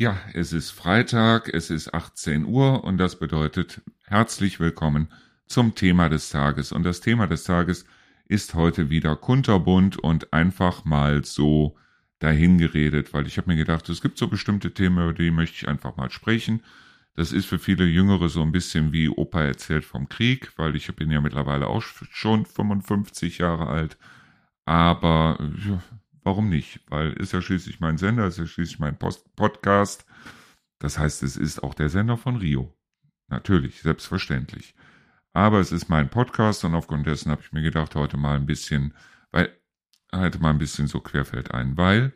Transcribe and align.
Ja, 0.00 0.16
es 0.32 0.52
ist 0.52 0.70
Freitag, 0.70 1.52
es 1.52 1.70
ist 1.70 1.92
18 1.92 2.44
Uhr 2.44 2.84
und 2.84 2.98
das 2.98 3.18
bedeutet 3.18 3.80
herzlich 4.04 4.60
willkommen 4.60 5.08
zum 5.46 5.74
Thema 5.74 6.08
des 6.08 6.30
Tages. 6.30 6.70
Und 6.70 6.84
das 6.84 7.00
Thema 7.00 7.26
des 7.26 7.42
Tages 7.42 7.84
ist 8.28 8.54
heute 8.54 8.90
wieder 8.90 9.16
kunterbunt 9.16 9.98
und 9.98 10.32
einfach 10.32 10.84
mal 10.84 11.24
so 11.24 11.76
dahingeredet, 12.20 13.12
weil 13.12 13.26
ich 13.26 13.38
habe 13.38 13.50
mir 13.50 13.56
gedacht, 13.56 13.88
es 13.88 14.00
gibt 14.00 14.18
so 14.18 14.28
bestimmte 14.28 14.72
Themen, 14.72 15.02
über 15.02 15.14
die 15.14 15.32
möchte 15.32 15.56
ich 15.56 15.66
einfach 15.68 15.96
mal 15.96 16.12
sprechen. 16.12 16.62
Das 17.16 17.32
ist 17.32 17.46
für 17.46 17.58
viele 17.58 17.84
Jüngere 17.84 18.28
so 18.28 18.42
ein 18.42 18.52
bisschen 18.52 18.92
wie 18.92 19.08
Opa 19.08 19.42
erzählt 19.42 19.84
vom 19.84 20.08
Krieg, 20.08 20.52
weil 20.54 20.76
ich 20.76 20.94
bin 20.94 21.10
ja 21.10 21.20
mittlerweile 21.20 21.66
auch 21.66 21.82
schon 21.82 22.46
55 22.46 23.38
Jahre 23.38 23.66
alt. 23.66 23.98
Aber 24.64 25.38
warum 26.28 26.50
nicht? 26.50 26.80
Weil 26.88 27.14
ist 27.14 27.32
ja 27.32 27.40
schließlich 27.40 27.80
mein 27.80 27.96
Sender, 27.96 28.26
ist 28.26 28.36
ja 28.36 28.46
schließlich 28.46 28.78
mein 28.78 28.98
Post 28.98 29.34
Podcast. 29.34 30.04
Das 30.78 30.98
heißt, 30.98 31.22
es 31.22 31.38
ist 31.38 31.62
auch 31.62 31.72
der 31.72 31.88
Sender 31.88 32.18
von 32.18 32.36
Rio. 32.36 32.76
Natürlich, 33.28 33.80
selbstverständlich. 33.80 34.74
Aber 35.32 35.58
es 35.58 35.72
ist 35.72 35.88
mein 35.88 36.10
Podcast 36.10 36.64
und 36.64 36.74
aufgrund 36.74 37.06
dessen 37.06 37.30
habe 37.30 37.40
ich 37.40 37.52
mir 37.52 37.62
gedacht, 37.62 37.94
heute 37.94 38.18
mal 38.18 38.36
ein 38.36 38.44
bisschen, 38.44 38.92
weil, 39.30 39.56
heute 40.14 40.38
mal 40.38 40.50
ein 40.50 40.58
bisschen 40.58 40.86
so 40.86 41.00
querfeld 41.00 41.54
ein, 41.54 41.78
weil 41.78 42.12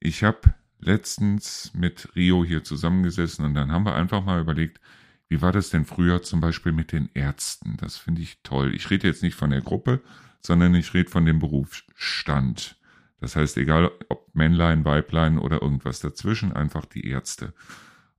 ich 0.00 0.24
habe 0.24 0.54
letztens 0.80 1.72
mit 1.74 2.08
Rio 2.16 2.44
hier 2.44 2.64
zusammengesessen 2.64 3.44
und 3.44 3.54
dann 3.54 3.70
haben 3.70 3.86
wir 3.86 3.94
einfach 3.94 4.24
mal 4.24 4.40
überlegt, 4.40 4.80
wie 5.28 5.42
war 5.42 5.52
das 5.52 5.70
denn 5.70 5.84
früher 5.84 6.22
zum 6.22 6.40
Beispiel 6.40 6.72
mit 6.72 6.90
den 6.90 7.08
Ärzten? 7.14 7.76
Das 7.76 7.98
finde 7.98 8.22
ich 8.22 8.42
toll. 8.42 8.74
Ich 8.74 8.90
rede 8.90 9.06
jetzt 9.06 9.22
nicht 9.22 9.36
von 9.36 9.50
der 9.50 9.62
Gruppe, 9.62 10.02
sondern 10.40 10.74
ich 10.74 10.92
rede 10.92 11.08
von 11.08 11.24
dem 11.24 11.38
Berufsstand. 11.38 12.76
Das 13.24 13.36
heißt, 13.36 13.56
egal 13.56 13.90
ob 14.10 14.34
Männlein, 14.34 14.84
Weiblein 14.84 15.38
oder 15.38 15.62
irgendwas 15.62 15.98
dazwischen, 15.98 16.52
einfach 16.52 16.84
die 16.84 17.08
Ärzte. 17.08 17.54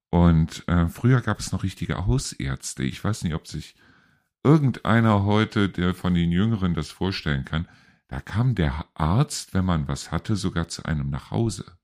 Und 0.10 0.68
äh, 0.68 0.88
früher 0.88 1.22
gab 1.22 1.40
es 1.40 1.52
noch 1.52 1.62
richtige 1.62 2.08
Hausärzte. 2.08 2.82
Ich 2.82 3.04
weiß 3.04 3.24
nicht, 3.24 3.36
ob 3.36 3.46
sich 3.46 3.76
irgendeiner 4.44 5.24
heute, 5.24 5.70
der 5.70 5.94
von 5.94 6.16
den 6.16 6.32
Jüngeren 6.32 6.74
das 6.74 6.90
vorstellen 6.90 7.46
kann. 7.46 7.68
Da 8.08 8.20
kam 8.20 8.56
der 8.56 8.88
Arzt, 8.96 9.54
wenn 9.54 9.64
man 9.64 9.88
was 9.88 10.12
hatte, 10.12 10.36
sogar 10.36 10.70
zu 10.70 10.86
einem 10.86 11.12
nach 11.12 11.30
Hause 11.30 11.78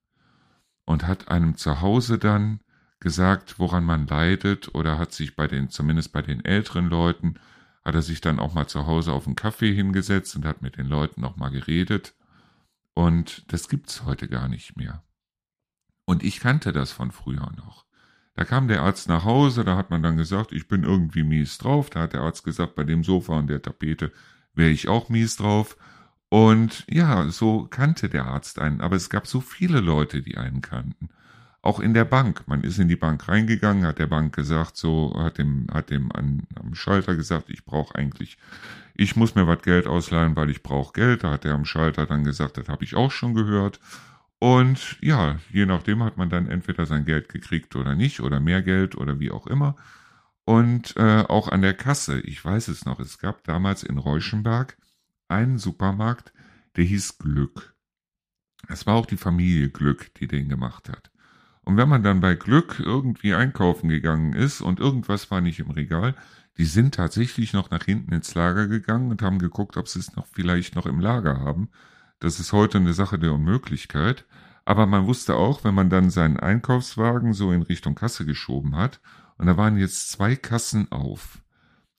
und 0.85 1.05
hat 1.05 1.27
einem 1.27 1.57
zu 1.57 1.79
Hause 1.79 2.17
dann 2.17 2.61
gesagt, 2.99 3.59
woran 3.59 3.83
man 3.83 4.07
leidet 4.07 4.73
oder 4.73 4.97
hat 4.97 5.13
sich 5.13 5.35
bei 5.35 5.45
den, 5.45 5.69
zumindest 5.69 6.11
bei 6.11 6.23
den 6.23 6.43
älteren 6.43 6.87
Leuten, 6.87 7.35
hat 7.85 7.93
er 7.93 8.01
sich 8.01 8.19
dann 8.19 8.39
auch 8.39 8.55
mal 8.55 8.65
zu 8.65 8.87
Hause 8.87 9.13
auf 9.13 9.27
einen 9.27 9.35
Kaffee 9.35 9.75
hingesetzt 9.75 10.35
und 10.35 10.43
hat 10.43 10.63
mit 10.63 10.77
den 10.77 10.87
Leuten 10.87 11.21
noch 11.21 11.35
mal 11.35 11.49
geredet 11.49 12.15
und 12.93 13.51
das 13.51 13.69
gibt's 13.69 14.03
heute 14.05 14.27
gar 14.27 14.47
nicht 14.47 14.77
mehr. 14.77 15.03
Und 16.05 16.23
ich 16.23 16.39
kannte 16.39 16.73
das 16.73 16.91
von 16.91 17.11
früher 17.11 17.51
noch. 17.55 17.85
Da 18.33 18.45
kam 18.45 18.67
der 18.67 18.81
Arzt 18.81 19.09
nach 19.09 19.25
Hause, 19.25 19.63
da 19.63 19.75
hat 19.75 19.89
man 19.89 20.01
dann 20.01 20.17
gesagt, 20.17 20.51
ich 20.51 20.67
bin 20.67 20.83
irgendwie 20.83 21.23
mies 21.23 21.57
drauf. 21.57 21.89
Da 21.89 22.01
hat 22.01 22.13
der 22.13 22.21
Arzt 22.21 22.43
gesagt, 22.43 22.75
bei 22.75 22.83
dem 22.83 23.03
Sofa 23.03 23.37
und 23.37 23.47
der 23.47 23.61
Tapete 23.61 24.11
wäre 24.53 24.69
ich 24.69 24.87
auch 24.87 25.09
mies 25.09 25.35
drauf. 25.35 25.77
Und 26.29 26.85
ja, 26.89 27.29
so 27.29 27.67
kannte 27.67 28.09
der 28.09 28.25
Arzt 28.25 28.59
einen. 28.59 28.81
Aber 28.81 28.95
es 28.95 29.09
gab 29.09 29.27
so 29.27 29.41
viele 29.41 29.81
Leute, 29.81 30.21
die 30.21 30.37
einen 30.37 30.61
kannten. 30.61 31.09
Auch 31.63 31.79
in 31.79 31.93
der 31.93 32.05
Bank. 32.05 32.47
Man 32.47 32.63
ist 32.63 32.79
in 32.79 32.87
die 32.87 32.95
Bank 32.95 33.27
reingegangen, 33.27 33.85
hat 33.85 33.99
der 33.99 34.07
Bank 34.07 34.35
gesagt, 34.35 34.77
so, 34.77 35.13
hat 35.15 35.37
dem, 35.37 35.67
hat 35.71 35.89
dem 35.91 36.11
an, 36.11 36.47
am 36.55 36.73
Schalter 36.73 37.15
gesagt, 37.15 37.49
ich 37.49 37.65
brauche 37.65 37.95
eigentlich 37.95 38.37
ich 38.95 39.15
muss 39.15 39.35
mir 39.35 39.47
was 39.47 39.61
Geld 39.61 39.87
ausleihen, 39.87 40.35
weil 40.35 40.49
ich 40.49 40.63
brauche 40.63 40.93
Geld. 40.93 41.23
Da 41.23 41.31
hat 41.31 41.45
er 41.45 41.53
am 41.53 41.65
Schalter 41.65 42.05
dann 42.05 42.23
gesagt, 42.23 42.57
das 42.57 42.69
habe 42.69 42.83
ich 42.83 42.95
auch 42.95 43.11
schon 43.11 43.33
gehört. 43.33 43.79
Und 44.39 44.97
ja, 45.01 45.37
je 45.51 45.65
nachdem 45.65 46.03
hat 46.03 46.17
man 46.17 46.29
dann 46.29 46.47
entweder 46.47 46.85
sein 46.85 47.05
Geld 47.05 47.29
gekriegt 47.29 47.75
oder 47.75 47.95
nicht 47.95 48.21
oder 48.21 48.39
mehr 48.39 48.61
Geld 48.61 48.95
oder 48.95 49.19
wie 49.19 49.31
auch 49.31 49.47
immer. 49.47 49.75
Und 50.45 50.95
äh, 50.97 51.23
auch 51.27 51.47
an 51.47 51.61
der 51.61 51.75
Kasse, 51.75 52.19
ich 52.21 52.43
weiß 52.43 52.67
es 52.67 52.85
noch, 52.85 52.99
es 52.99 53.19
gab 53.19 53.43
damals 53.43 53.83
in 53.83 53.97
Reuschenberg 53.97 54.77
einen 55.27 55.59
Supermarkt, 55.59 56.33
der 56.75 56.83
hieß 56.83 57.19
Glück. 57.19 57.75
Es 58.67 58.85
war 58.85 58.95
auch 58.95 59.05
die 59.05 59.17
Familie 59.17 59.69
Glück, 59.69 60.13
die 60.15 60.27
den 60.27 60.49
gemacht 60.49 60.89
hat. 60.89 61.10
Und 61.71 61.77
wenn 61.77 61.87
man 61.87 62.03
dann 62.03 62.19
bei 62.19 62.35
Glück 62.35 62.81
irgendwie 62.83 63.33
einkaufen 63.33 63.87
gegangen 63.87 64.33
ist 64.33 64.59
und 64.59 64.81
irgendwas 64.81 65.31
war 65.31 65.39
nicht 65.39 65.61
im 65.61 65.71
Regal, 65.71 66.15
die 66.57 66.65
sind 66.65 66.95
tatsächlich 66.95 67.53
noch 67.53 67.71
nach 67.71 67.85
hinten 67.85 68.13
ins 68.13 68.35
Lager 68.35 68.67
gegangen 68.67 69.09
und 69.09 69.21
haben 69.21 69.39
geguckt, 69.39 69.77
ob 69.77 69.87
sie 69.87 69.99
es 69.99 70.13
noch 70.17 70.27
vielleicht 70.27 70.75
noch 70.75 70.85
im 70.85 70.99
Lager 70.99 71.39
haben. 71.39 71.69
Das 72.19 72.41
ist 72.41 72.51
heute 72.51 72.77
eine 72.77 72.91
Sache 72.91 73.17
der 73.17 73.31
Unmöglichkeit. 73.31 74.25
Aber 74.65 74.85
man 74.85 75.07
wusste 75.07 75.35
auch, 75.35 75.63
wenn 75.63 75.73
man 75.73 75.89
dann 75.89 76.09
seinen 76.09 76.37
Einkaufswagen 76.37 77.31
so 77.31 77.53
in 77.53 77.61
Richtung 77.61 77.95
Kasse 77.95 78.25
geschoben 78.25 78.75
hat, 78.75 78.99
und 79.37 79.47
da 79.47 79.55
waren 79.55 79.77
jetzt 79.77 80.11
zwei 80.11 80.35
Kassen 80.35 80.91
auf, 80.91 81.39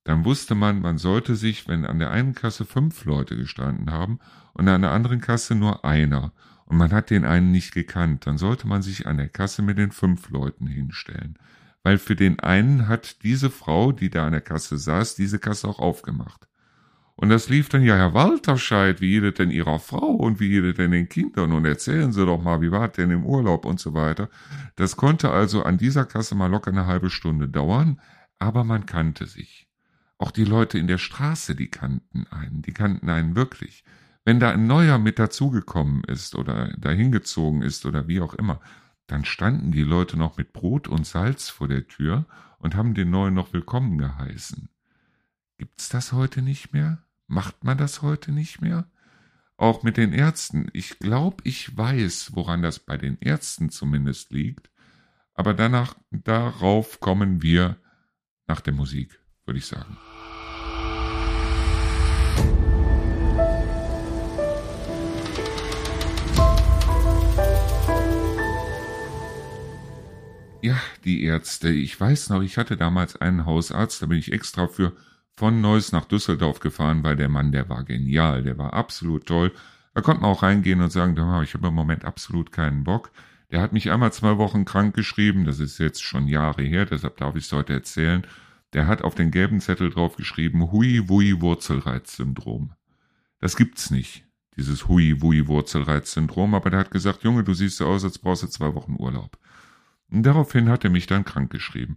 dann 0.04 0.26
wusste 0.26 0.54
man, 0.54 0.82
man 0.82 0.98
sollte 0.98 1.34
sich, 1.34 1.66
wenn 1.66 1.86
an 1.86 1.98
der 1.98 2.10
einen 2.10 2.34
Kasse 2.34 2.66
fünf 2.66 3.06
Leute 3.06 3.38
gestanden 3.38 3.90
haben 3.90 4.18
und 4.52 4.68
an 4.68 4.82
der 4.82 4.90
anderen 4.90 5.22
Kasse 5.22 5.54
nur 5.54 5.82
einer, 5.82 6.30
und 6.72 6.78
man 6.78 6.92
hat 6.92 7.10
den 7.10 7.24
einen 7.24 7.52
nicht 7.52 7.72
gekannt, 7.72 8.26
dann 8.26 8.38
sollte 8.38 8.66
man 8.66 8.82
sich 8.82 9.06
an 9.06 9.18
der 9.18 9.28
Kasse 9.28 9.62
mit 9.62 9.78
den 9.78 9.92
fünf 9.92 10.30
Leuten 10.30 10.66
hinstellen 10.66 11.38
weil 11.82 11.98
für 11.98 12.16
den 12.16 12.40
einen 12.40 12.88
hat 12.88 13.22
diese 13.22 13.50
Frau, 13.50 13.92
die 13.92 14.10
da 14.10 14.26
an 14.26 14.32
der 14.32 14.40
Kasse 14.40 14.78
saß, 14.78 15.14
diese 15.16 15.38
Kasse 15.38 15.68
auch 15.68 15.78
aufgemacht. 15.78 16.46
Und 17.14 17.28
das 17.28 17.48
lief 17.48 17.68
dann, 17.68 17.82
ja, 17.82 17.96
Herr 17.96 18.14
Walterscheid, 18.14 19.00
wie 19.00 19.20
geht 19.20 19.38
denn 19.38 19.50
Ihrer 19.50 19.78
Frau 19.78 20.12
und 20.12 20.40
wie 20.40 20.48
geht 20.48 20.78
denn 20.78 20.92
den 20.92 21.08
Kindern 21.08 21.52
und 21.52 21.64
erzählen 21.64 22.12
Sie 22.12 22.24
doch 22.24 22.42
mal, 22.42 22.62
wie 22.62 22.72
war 22.72 22.88
denn 22.88 23.10
im 23.10 23.26
Urlaub 23.26 23.64
und 23.64 23.78
so 23.78 23.94
weiter. 23.94 24.28
Das 24.76 24.96
konnte 24.96 25.30
also 25.30 25.62
an 25.62 25.78
dieser 25.78 26.04
Kasse 26.04 26.34
mal 26.34 26.50
locker 26.50 26.70
eine 26.70 26.86
halbe 26.86 27.10
Stunde 27.10 27.48
dauern, 27.48 28.00
aber 28.38 28.64
man 28.64 28.86
kannte 28.86 29.26
sich. 29.26 29.68
Auch 30.18 30.30
die 30.30 30.44
Leute 30.44 30.78
in 30.78 30.86
der 30.86 30.98
Straße, 30.98 31.54
die 31.54 31.68
kannten 31.68 32.26
einen, 32.30 32.62
die 32.62 32.72
kannten 32.72 33.08
einen 33.10 33.36
wirklich. 33.36 33.84
Wenn 34.24 34.38
da 34.38 34.50
ein 34.50 34.66
neuer 34.66 34.98
mit 34.98 35.18
dazugekommen 35.18 36.04
ist 36.04 36.36
oder 36.36 36.72
dahingezogen 36.78 37.62
ist 37.62 37.86
oder 37.86 38.06
wie 38.06 38.20
auch 38.20 38.34
immer, 38.34 38.60
dann 39.08 39.24
standen 39.24 39.72
die 39.72 39.82
Leute 39.82 40.16
noch 40.16 40.36
mit 40.36 40.52
Brot 40.52 40.86
und 40.86 41.06
Salz 41.06 41.48
vor 41.48 41.66
der 41.66 41.88
Tür 41.88 42.26
und 42.58 42.76
haben 42.76 42.94
den 42.94 43.10
Neuen 43.10 43.34
noch 43.34 43.52
willkommen 43.52 43.98
geheißen. 43.98 44.68
Gibt's 45.58 45.88
das 45.88 46.12
heute 46.12 46.40
nicht 46.40 46.72
mehr? 46.72 46.98
Macht 47.26 47.64
man 47.64 47.78
das 47.78 48.02
heute 48.02 48.30
nicht 48.30 48.60
mehr? 48.60 48.86
Auch 49.56 49.82
mit 49.82 49.96
den 49.96 50.12
Ärzten. 50.12 50.68
Ich 50.72 50.98
glaube, 50.98 51.42
ich 51.44 51.76
weiß, 51.76 52.30
woran 52.34 52.62
das 52.62 52.78
bei 52.78 52.96
den 52.96 53.18
Ärzten 53.20 53.70
zumindest 53.70 54.30
liegt. 54.32 54.70
Aber 55.34 55.52
danach, 55.52 55.94
darauf 56.10 57.00
kommen 57.00 57.42
wir 57.42 57.76
nach 58.46 58.60
der 58.60 58.72
Musik, 58.72 59.20
würde 59.44 59.58
ich 59.58 59.66
sagen. 59.66 59.96
Ja, 70.62 70.80
die 71.04 71.24
Ärzte. 71.24 71.70
Ich 71.70 72.00
weiß 72.00 72.30
noch, 72.30 72.40
ich 72.40 72.56
hatte 72.56 72.76
damals 72.76 73.16
einen 73.16 73.46
Hausarzt, 73.46 74.00
da 74.00 74.06
bin 74.06 74.18
ich 74.18 74.32
extra 74.32 74.68
für 74.68 74.92
von 75.34 75.60
Neuss 75.60 75.90
nach 75.90 76.04
Düsseldorf 76.04 76.60
gefahren, 76.60 77.02
weil 77.02 77.16
der 77.16 77.28
Mann, 77.28 77.50
der 77.50 77.68
war 77.68 77.82
genial, 77.82 78.44
der 78.44 78.58
war 78.58 78.72
absolut 78.72 79.26
toll. 79.26 79.50
Da 79.92 80.02
konnte 80.02 80.22
man 80.22 80.30
auch 80.30 80.44
reingehen 80.44 80.80
und 80.80 80.92
sagen, 80.92 81.16
ich 81.42 81.54
habe 81.54 81.66
im 81.66 81.74
Moment 81.74 82.04
absolut 82.04 82.52
keinen 82.52 82.84
Bock. 82.84 83.10
Der 83.50 83.60
hat 83.60 83.72
mich 83.72 83.90
einmal 83.90 84.12
zwei 84.12 84.38
Wochen 84.38 84.64
krank 84.64 84.94
geschrieben, 84.94 85.46
das 85.46 85.58
ist 85.58 85.78
jetzt 85.78 86.00
schon 86.00 86.28
Jahre 86.28 86.62
her, 86.62 86.86
deshalb 86.86 87.16
darf 87.16 87.34
ich 87.34 87.46
es 87.46 87.52
heute 87.52 87.72
erzählen. 87.72 88.24
Der 88.72 88.86
hat 88.86 89.02
auf 89.02 89.16
den 89.16 89.32
gelben 89.32 89.60
Zettel 89.60 89.90
drauf 89.90 90.14
geschrieben, 90.14 90.70
Hui-Wui-Wurzelreizsyndrom. 90.70 92.70
Das 93.40 93.56
gibt's 93.56 93.90
nicht, 93.90 94.28
dieses 94.56 94.86
Hui-Wui-Wurzelreizsyndrom, 94.86 96.54
aber 96.54 96.70
der 96.70 96.78
hat 96.78 96.92
gesagt, 96.92 97.24
Junge, 97.24 97.42
du 97.42 97.52
siehst 97.52 97.78
so 97.78 97.86
aus, 97.86 98.04
als 98.04 98.18
brauchst 98.18 98.44
du 98.44 98.46
zwei 98.46 98.76
Wochen 98.76 98.94
Urlaub. 98.96 99.41
Daraufhin 100.12 100.68
hat 100.68 100.84
er 100.84 100.90
mich 100.90 101.06
dann 101.06 101.24
krankgeschrieben. 101.24 101.96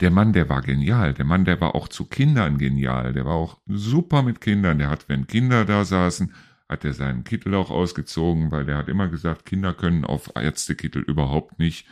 Der 0.00 0.10
Mann, 0.10 0.32
der 0.32 0.48
war 0.48 0.62
genial. 0.62 1.14
Der 1.14 1.24
Mann, 1.24 1.44
der 1.44 1.60
war 1.60 1.76
auch 1.76 1.86
zu 1.86 2.06
Kindern 2.06 2.58
genial. 2.58 3.12
Der 3.12 3.24
war 3.24 3.34
auch 3.34 3.60
super 3.66 4.22
mit 4.22 4.40
Kindern. 4.40 4.78
Der 4.78 4.88
hat, 4.88 5.08
wenn 5.08 5.28
Kinder 5.28 5.64
da 5.64 5.84
saßen, 5.84 6.34
hat 6.68 6.84
er 6.84 6.92
seinen 6.92 7.22
Kittel 7.22 7.54
auch 7.54 7.70
ausgezogen, 7.70 8.50
weil 8.50 8.64
der 8.64 8.78
hat 8.78 8.88
immer 8.88 9.06
gesagt, 9.06 9.46
Kinder 9.46 9.74
können 9.74 10.04
auf 10.04 10.32
Ärztekittel 10.34 11.02
überhaupt 11.02 11.60
nicht. 11.60 11.86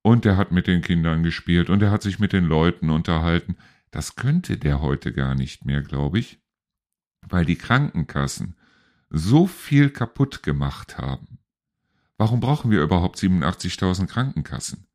Und 0.00 0.24
er 0.24 0.38
hat 0.38 0.52
mit 0.52 0.66
den 0.66 0.80
Kindern 0.80 1.22
gespielt 1.22 1.68
und 1.68 1.82
er 1.82 1.90
hat 1.90 2.00
sich 2.00 2.18
mit 2.18 2.32
den 2.32 2.44
Leuten 2.44 2.88
unterhalten. 2.88 3.56
Das 3.90 4.16
könnte 4.16 4.56
der 4.56 4.80
heute 4.80 5.12
gar 5.12 5.34
nicht 5.34 5.66
mehr, 5.66 5.82
glaube 5.82 6.18
ich, 6.18 6.40
weil 7.28 7.44
die 7.44 7.56
Krankenkassen 7.56 8.56
so 9.10 9.46
viel 9.46 9.90
kaputt 9.90 10.42
gemacht 10.42 10.96
haben. 10.96 11.38
Warum 12.16 12.40
brauchen 12.40 12.70
wir 12.70 12.82
überhaupt 12.82 13.18
87.000 13.18 14.06
Krankenkassen? 14.06 14.86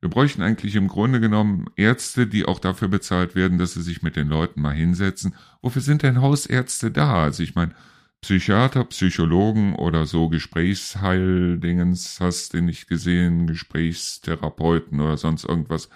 Wir 0.00 0.08
bräuchten 0.08 0.42
eigentlich 0.42 0.76
im 0.76 0.88
Grunde 0.88 1.20
genommen 1.20 1.66
Ärzte, 1.76 2.26
die 2.26 2.46
auch 2.46 2.58
dafür 2.58 2.88
bezahlt 2.88 3.34
werden, 3.34 3.58
dass 3.58 3.74
sie 3.74 3.82
sich 3.82 4.02
mit 4.02 4.16
den 4.16 4.28
Leuten 4.28 4.62
mal 4.62 4.74
hinsetzen. 4.74 5.34
Wofür 5.60 5.82
sind 5.82 6.02
denn 6.02 6.22
Hausärzte 6.22 6.90
da? 6.90 7.22
Also 7.24 7.42
ich 7.42 7.54
meine, 7.54 7.74
Psychiater, 8.22 8.84
Psychologen 8.84 9.74
oder 9.74 10.06
so 10.06 10.28
Gesprächsheildingens 10.28 12.20
hast 12.20 12.54
du 12.54 12.60
nicht 12.62 12.86
gesehen, 12.86 13.46
Gesprächstherapeuten 13.46 15.00
oder 15.00 15.16
sonst 15.16 15.44
irgendwas. 15.44 15.88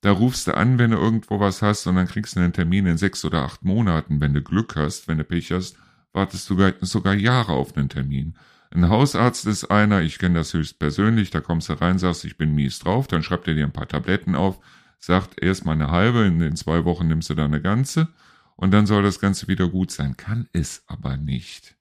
Da 0.00 0.12
rufst 0.12 0.46
du 0.46 0.56
an, 0.56 0.78
wenn 0.78 0.92
du 0.92 0.96
irgendwo 0.96 1.40
was 1.40 1.62
hast 1.62 1.86
und 1.86 1.96
dann 1.96 2.06
kriegst 2.06 2.36
du 2.36 2.40
einen 2.40 2.52
Termin 2.52 2.86
in 2.86 2.98
sechs 2.98 3.24
oder 3.24 3.42
acht 3.42 3.64
Monaten. 3.64 4.20
Wenn 4.20 4.34
du 4.34 4.42
Glück 4.42 4.76
hast, 4.76 5.08
wenn 5.08 5.18
du 5.18 5.24
Pech 5.24 5.50
hast, 5.52 5.76
wartest 6.12 6.48
du 6.50 6.72
sogar 6.82 7.14
Jahre 7.14 7.52
auf 7.52 7.76
einen 7.76 7.88
Termin. 7.88 8.34
Ein 8.70 8.88
Hausarzt 8.88 9.46
ist 9.46 9.64
einer, 9.66 10.02
ich 10.02 10.18
kenne 10.18 10.38
das 10.38 10.52
höchst 10.52 10.78
persönlich, 10.78 11.30
da 11.30 11.40
kommst 11.40 11.68
du 11.68 11.74
rein, 11.74 11.98
sagst, 11.98 12.24
ich 12.24 12.36
bin 12.36 12.54
mies 12.54 12.78
drauf, 12.78 13.06
dann 13.06 13.22
schreibt 13.22 13.48
er 13.48 13.54
dir 13.54 13.64
ein 13.64 13.72
paar 13.72 13.88
Tabletten 13.88 14.34
auf, 14.34 14.60
sagt 14.98 15.42
erst 15.42 15.64
mal 15.64 15.72
eine 15.72 15.90
halbe, 15.90 16.24
in 16.24 16.38
den 16.38 16.56
zwei 16.56 16.84
Wochen 16.84 17.08
nimmst 17.08 17.30
du 17.30 17.34
dann 17.34 17.52
eine 17.52 17.62
ganze 17.62 18.08
und 18.56 18.72
dann 18.72 18.86
soll 18.86 19.02
das 19.02 19.20
Ganze 19.20 19.48
wieder 19.48 19.68
gut 19.68 19.90
sein. 19.90 20.16
Kann 20.16 20.48
es 20.52 20.82
aber 20.86 21.16
nicht. 21.16 21.76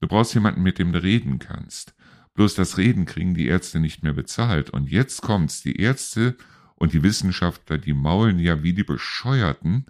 Du 0.00 0.08
brauchst 0.08 0.34
jemanden, 0.34 0.62
mit 0.62 0.78
dem 0.78 0.92
du 0.92 1.02
reden 1.02 1.38
kannst. 1.38 1.94
Bloß 2.34 2.54
das 2.54 2.76
Reden 2.76 3.06
kriegen 3.06 3.34
die 3.34 3.46
Ärzte 3.46 3.80
nicht 3.80 4.02
mehr 4.02 4.12
bezahlt. 4.12 4.68
Und 4.70 4.90
jetzt 4.90 5.22
kommt's, 5.22 5.62
die 5.62 5.80
Ärzte 5.80 6.36
und 6.74 6.92
die 6.92 7.02
Wissenschaftler, 7.02 7.78
die 7.78 7.94
maulen 7.94 8.38
ja 8.38 8.62
wie 8.62 8.74
die 8.74 8.84
Bescheuerten 8.84 9.86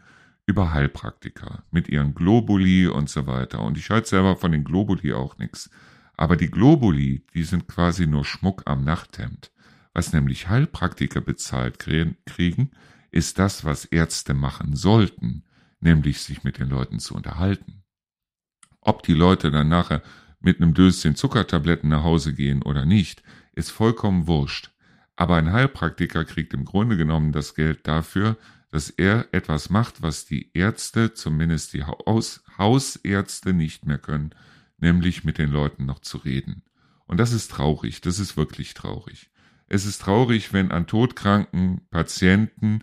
über 0.47 0.73
Heilpraktiker 0.73 1.65
mit 1.73 1.89
ihren 1.89 2.15
Globuli 2.15 2.87
und 2.87 3.11
so 3.11 3.27
weiter. 3.27 3.63
Und 3.63 3.77
ich 3.77 3.91
halte 3.91 4.09
selber 4.09 4.37
von 4.37 4.53
den 4.53 4.63
Globuli 4.63 5.13
auch 5.13 5.39
nichts. 5.39 5.71
Aber 6.17 6.37
die 6.37 6.51
Globuli, 6.51 7.25
die 7.35 7.43
sind 7.43 7.69
quasi 7.69 8.07
nur 8.07 8.25
Schmuck 8.25 8.63
am 8.67 8.85
Nachthemd. 8.85 9.53
Was 9.93 10.13
nämlich 10.13 10.49
Heilpraktiker 10.49 11.21
bezahlt 11.21 11.79
kriegen, 11.79 12.71
ist 13.11 13.39
das, 13.39 13.65
was 13.65 13.85
Ärzte 13.85 14.35
machen 14.35 14.77
sollten 14.77 15.45
nämlich 15.81 16.21
sich 16.21 16.45
mit 16.45 16.59
den 16.59 16.69
Leuten 16.69 16.99
zu 16.99 17.15
unterhalten. 17.15 17.83
Ob 18.81 19.03
die 19.03 19.15
Leute 19.15 19.51
dann 19.51 19.69
nachher 19.69 20.03
mit 20.41 20.61
einem 20.61 20.75
Döschen 20.75 21.17
Zuckertabletten 21.17 21.89
nach 21.89 22.05
Hause 22.05 22.35
gehen 22.35 22.63
oder 22.63 22.85
nicht, 22.85 23.23
ist 23.53 23.71
vollkommen 23.71 24.27
wurscht. 24.27 24.71
Aber 25.17 25.37
ein 25.37 25.53
Heilpraktiker 25.53 26.25
kriegt 26.25 26.53
im 26.55 26.65
Grunde 26.65 26.97
genommen 26.97 27.33
das 27.33 27.55
Geld 27.55 27.87
dafür, 27.87 28.37
dass 28.71 28.91
er 28.91 29.29
etwas 29.33 29.71
macht, 29.71 30.03
was 30.03 30.27
die 30.27 30.51
Ärzte, 30.53 31.15
zumindest 31.15 31.73
die 31.73 31.85
Haus 31.85 32.45
Hausärzte 32.59 33.55
nicht 33.55 33.87
mehr 33.87 33.99
können, 33.99 34.35
nämlich 34.79 35.25
mit 35.25 35.39
den 35.39 35.51
Leuten 35.51 35.87
noch 35.87 36.01
zu 36.01 36.19
reden. 36.19 36.63
Und 37.07 37.19
das 37.19 37.33
ist 37.33 37.51
traurig, 37.51 38.01
das 38.01 38.19
ist 38.19 38.37
wirklich 38.37 38.75
traurig. 38.75 39.31
Es 39.69 39.85
ist 39.85 40.03
traurig, 40.03 40.53
wenn 40.53 40.71
an 40.71 40.87
todkranken 40.87 41.83
Patienten 41.91 42.83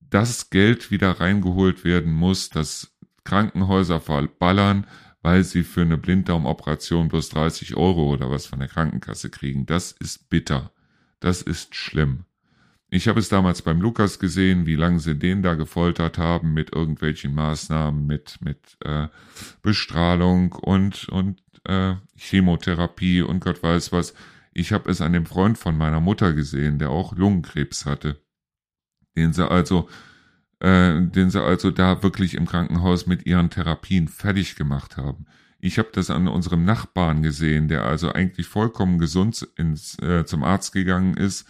das 0.00 0.50
Geld 0.50 0.90
wieder 0.90 1.20
reingeholt 1.20 1.84
werden 1.84 2.12
muss, 2.12 2.50
dass 2.50 2.96
Krankenhäuser 3.24 4.00
verballern, 4.00 4.86
weil 5.22 5.44
sie 5.44 5.64
für 5.64 5.82
eine 5.82 5.98
Blinddarmoperation 5.98 7.08
bloß 7.08 7.28
30 7.30 7.76
Euro 7.76 8.12
oder 8.12 8.30
was 8.30 8.46
von 8.46 8.60
der 8.60 8.68
Krankenkasse 8.68 9.30
kriegen. 9.30 9.66
Das 9.66 9.92
ist 9.92 10.30
bitter. 10.30 10.72
Das 11.20 11.42
ist 11.42 11.74
schlimm. 11.74 12.24
Ich 12.88 13.08
habe 13.08 13.18
es 13.18 13.28
damals 13.28 13.62
beim 13.62 13.80
Lukas 13.80 14.18
gesehen, 14.18 14.66
wie 14.66 14.76
lange 14.76 15.00
sie 15.00 15.18
den 15.18 15.42
da 15.42 15.54
gefoltert 15.54 16.18
haben 16.18 16.54
mit 16.54 16.72
irgendwelchen 16.74 17.34
Maßnahmen, 17.34 18.06
mit, 18.06 18.38
mit 18.40 18.76
äh, 18.84 19.08
Bestrahlung 19.62 20.52
und, 20.52 21.08
und 21.08 21.40
äh, 21.64 21.94
Chemotherapie 22.16 23.22
und 23.22 23.40
Gott 23.40 23.62
weiß 23.62 23.90
was. 23.92 24.14
Ich 24.52 24.72
habe 24.72 24.90
es 24.90 25.00
an 25.00 25.12
dem 25.12 25.26
Freund 25.26 25.58
von 25.58 25.76
meiner 25.76 26.00
Mutter 26.00 26.32
gesehen, 26.32 26.78
der 26.78 26.90
auch 26.90 27.16
Lungenkrebs 27.16 27.86
hatte 27.86 28.20
den 29.16 29.32
sie 29.32 29.50
also, 29.50 29.88
äh, 30.60 31.00
den 31.00 31.30
sie 31.30 31.42
also 31.42 31.70
da 31.70 32.02
wirklich 32.02 32.34
im 32.34 32.46
Krankenhaus 32.46 33.06
mit 33.06 33.26
ihren 33.26 33.50
Therapien 33.50 34.08
fertig 34.08 34.56
gemacht 34.56 34.96
haben. 34.96 35.26
Ich 35.58 35.78
habe 35.78 35.88
das 35.92 36.10
an 36.10 36.28
unserem 36.28 36.64
Nachbarn 36.64 37.22
gesehen, 37.22 37.68
der 37.68 37.84
also 37.84 38.12
eigentlich 38.12 38.46
vollkommen 38.46 38.98
gesund 38.98 39.48
ins, 39.56 39.98
äh, 40.00 40.24
zum 40.26 40.44
Arzt 40.44 40.72
gegangen 40.72 41.16
ist. 41.16 41.46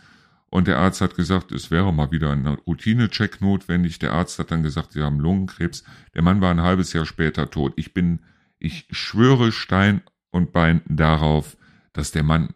Und 0.56 0.68
der 0.68 0.78
Arzt 0.78 1.02
hat 1.02 1.16
gesagt, 1.16 1.52
es 1.52 1.70
wäre 1.70 1.92
mal 1.92 2.12
wieder 2.12 2.30
ein 2.30 2.46
Routinecheck 2.46 3.42
notwendig. 3.42 3.98
Der 3.98 4.14
Arzt 4.14 4.38
hat 4.38 4.50
dann 4.50 4.62
gesagt, 4.62 4.92
sie 4.92 5.02
haben 5.02 5.20
Lungenkrebs. 5.20 5.84
Der 6.14 6.22
Mann 6.22 6.40
war 6.40 6.50
ein 6.50 6.62
halbes 6.62 6.94
Jahr 6.94 7.04
später 7.04 7.50
tot. 7.50 7.74
Ich 7.76 7.92
bin, 7.92 8.20
ich 8.58 8.88
schwöre 8.90 9.52
Stein 9.52 10.00
und 10.30 10.52
Bein 10.52 10.80
darauf, 10.88 11.58
dass 11.92 12.10
der 12.10 12.22
Mann 12.22 12.54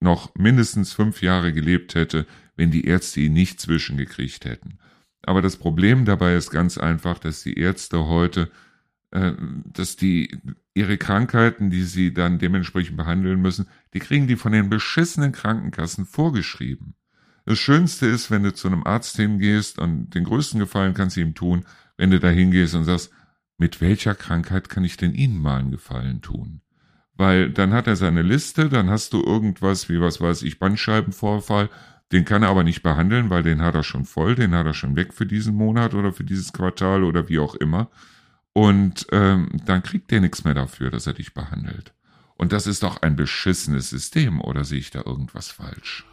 noch 0.00 0.34
mindestens 0.34 0.92
fünf 0.92 1.22
Jahre 1.22 1.54
gelebt 1.54 1.94
hätte, 1.94 2.26
wenn 2.56 2.70
die 2.70 2.84
Ärzte 2.84 3.20
ihn 3.20 3.32
nicht 3.32 3.58
zwischengekriegt 3.58 4.44
hätten. 4.44 4.78
Aber 5.22 5.40
das 5.40 5.56
Problem 5.56 6.04
dabei 6.04 6.34
ist 6.34 6.50
ganz 6.50 6.76
einfach, 6.76 7.18
dass 7.18 7.42
die 7.42 7.58
Ärzte 7.58 8.04
heute, 8.04 8.50
äh, 9.12 9.32
dass 9.64 9.96
die 9.96 10.42
ihre 10.74 10.98
Krankheiten, 10.98 11.70
die 11.70 11.84
sie 11.84 12.12
dann 12.12 12.38
dementsprechend 12.38 12.98
behandeln 12.98 13.40
müssen, 13.40 13.66
die 13.94 14.00
kriegen 14.00 14.26
die 14.26 14.36
von 14.36 14.52
den 14.52 14.68
beschissenen 14.68 15.32
Krankenkassen 15.32 16.04
vorgeschrieben. 16.04 16.96
Das 17.44 17.58
Schönste 17.58 18.06
ist, 18.06 18.30
wenn 18.30 18.42
du 18.42 18.52
zu 18.52 18.68
einem 18.68 18.84
Arzt 18.84 19.16
hingehst 19.16 19.78
und 19.78 20.10
den 20.10 20.24
größten 20.24 20.60
Gefallen 20.60 20.94
kannst 20.94 21.16
du 21.16 21.20
ihm 21.20 21.34
tun, 21.34 21.64
wenn 21.96 22.10
du 22.10 22.20
da 22.20 22.28
hingehst 22.28 22.74
und 22.74 22.84
sagst, 22.84 23.10
mit 23.58 23.80
welcher 23.80 24.14
Krankheit 24.14 24.68
kann 24.68 24.84
ich 24.84 24.96
denn 24.96 25.14
Ihnen 25.14 25.38
mal 25.38 25.58
einen 25.58 25.70
Gefallen 25.70 26.22
tun? 26.22 26.62
Weil 27.14 27.50
dann 27.50 27.74
hat 27.74 27.86
er 27.86 27.96
seine 27.96 28.22
Liste, 28.22 28.70
dann 28.70 28.88
hast 28.88 29.12
du 29.12 29.22
irgendwas 29.22 29.88
wie, 29.90 30.00
was 30.00 30.20
weiß 30.20 30.42
ich, 30.42 30.58
Bandscheibenvorfall, 30.58 31.68
den 32.12 32.24
kann 32.24 32.42
er 32.42 32.48
aber 32.48 32.64
nicht 32.64 32.82
behandeln, 32.82 33.30
weil 33.30 33.42
den 33.42 33.62
hat 33.62 33.74
er 33.74 33.82
schon 33.82 34.04
voll, 34.04 34.34
den 34.34 34.54
hat 34.54 34.66
er 34.66 34.74
schon 34.74 34.96
weg 34.96 35.12
für 35.12 35.26
diesen 35.26 35.54
Monat 35.54 35.94
oder 35.94 36.12
für 36.12 36.24
dieses 36.24 36.52
Quartal 36.52 37.04
oder 37.04 37.28
wie 37.28 37.38
auch 37.38 37.54
immer. 37.54 37.90
Und 38.52 39.06
ähm, 39.12 39.48
dann 39.64 39.82
kriegt 39.82 40.10
der 40.10 40.20
nichts 40.20 40.42
mehr 40.44 40.54
dafür, 40.54 40.90
dass 40.90 41.06
er 41.06 41.12
dich 41.12 41.34
behandelt. 41.34 41.94
Und 42.36 42.52
das 42.52 42.66
ist 42.66 42.82
doch 42.82 43.02
ein 43.02 43.14
beschissenes 43.14 43.90
System, 43.90 44.40
oder 44.40 44.64
sehe 44.64 44.78
ich 44.78 44.90
da 44.90 45.02
irgendwas 45.04 45.50
falsch? 45.50 46.06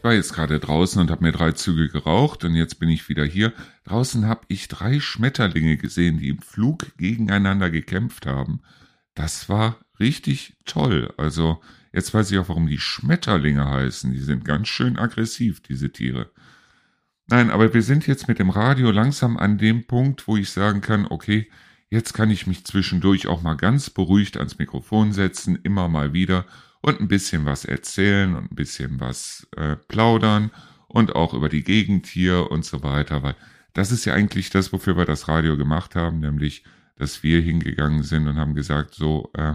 Ich 0.00 0.04
war 0.04 0.14
jetzt 0.14 0.32
gerade 0.32 0.58
draußen 0.58 0.98
und 0.98 1.10
habe 1.10 1.22
mir 1.22 1.32
drei 1.32 1.52
Züge 1.52 1.90
geraucht 1.90 2.42
und 2.44 2.54
jetzt 2.54 2.80
bin 2.80 2.88
ich 2.88 3.10
wieder 3.10 3.26
hier. 3.26 3.52
Draußen 3.84 4.26
habe 4.26 4.40
ich 4.48 4.66
drei 4.66 4.98
Schmetterlinge 4.98 5.76
gesehen, 5.76 6.16
die 6.16 6.30
im 6.30 6.38
Flug 6.38 6.96
gegeneinander 6.96 7.68
gekämpft 7.68 8.24
haben. 8.24 8.62
Das 9.14 9.50
war 9.50 9.76
richtig 9.98 10.56
toll. 10.64 11.12
Also 11.18 11.60
jetzt 11.92 12.14
weiß 12.14 12.30
ich 12.30 12.38
auch, 12.38 12.48
warum 12.48 12.66
die 12.66 12.78
Schmetterlinge 12.78 13.68
heißen. 13.68 14.10
Die 14.10 14.20
sind 14.20 14.46
ganz 14.46 14.68
schön 14.68 14.98
aggressiv, 14.98 15.60
diese 15.60 15.92
Tiere. 15.92 16.30
Nein, 17.26 17.50
aber 17.50 17.74
wir 17.74 17.82
sind 17.82 18.06
jetzt 18.06 18.26
mit 18.26 18.38
dem 18.38 18.48
Radio 18.48 18.90
langsam 18.92 19.36
an 19.36 19.58
dem 19.58 19.86
Punkt, 19.86 20.26
wo 20.26 20.38
ich 20.38 20.48
sagen 20.48 20.80
kann, 20.80 21.06
okay, 21.10 21.50
jetzt 21.90 22.14
kann 22.14 22.30
ich 22.30 22.46
mich 22.46 22.64
zwischendurch 22.64 23.26
auch 23.26 23.42
mal 23.42 23.58
ganz 23.58 23.90
beruhigt 23.90 24.38
ans 24.38 24.56
Mikrofon 24.56 25.12
setzen, 25.12 25.58
immer 25.62 25.88
mal 25.88 26.14
wieder 26.14 26.46
und 26.82 27.00
ein 27.00 27.08
bisschen 27.08 27.44
was 27.44 27.64
erzählen 27.64 28.34
und 28.34 28.52
ein 28.52 28.56
bisschen 28.56 29.00
was 29.00 29.46
äh, 29.56 29.76
plaudern 29.76 30.50
und 30.88 31.14
auch 31.14 31.34
über 31.34 31.48
die 31.48 31.62
Gegend 31.62 32.06
hier 32.06 32.50
und 32.50 32.64
so 32.64 32.82
weiter, 32.82 33.22
weil 33.22 33.36
das 33.72 33.92
ist 33.92 34.04
ja 34.04 34.14
eigentlich 34.14 34.50
das, 34.50 34.72
wofür 34.72 34.96
wir 34.96 35.04
das 35.04 35.28
Radio 35.28 35.56
gemacht 35.56 35.94
haben, 35.94 36.20
nämlich, 36.20 36.64
dass 36.96 37.22
wir 37.22 37.40
hingegangen 37.40 38.02
sind 38.02 38.26
und 38.26 38.36
haben 38.36 38.54
gesagt, 38.54 38.94
so, 38.94 39.30
äh, 39.34 39.54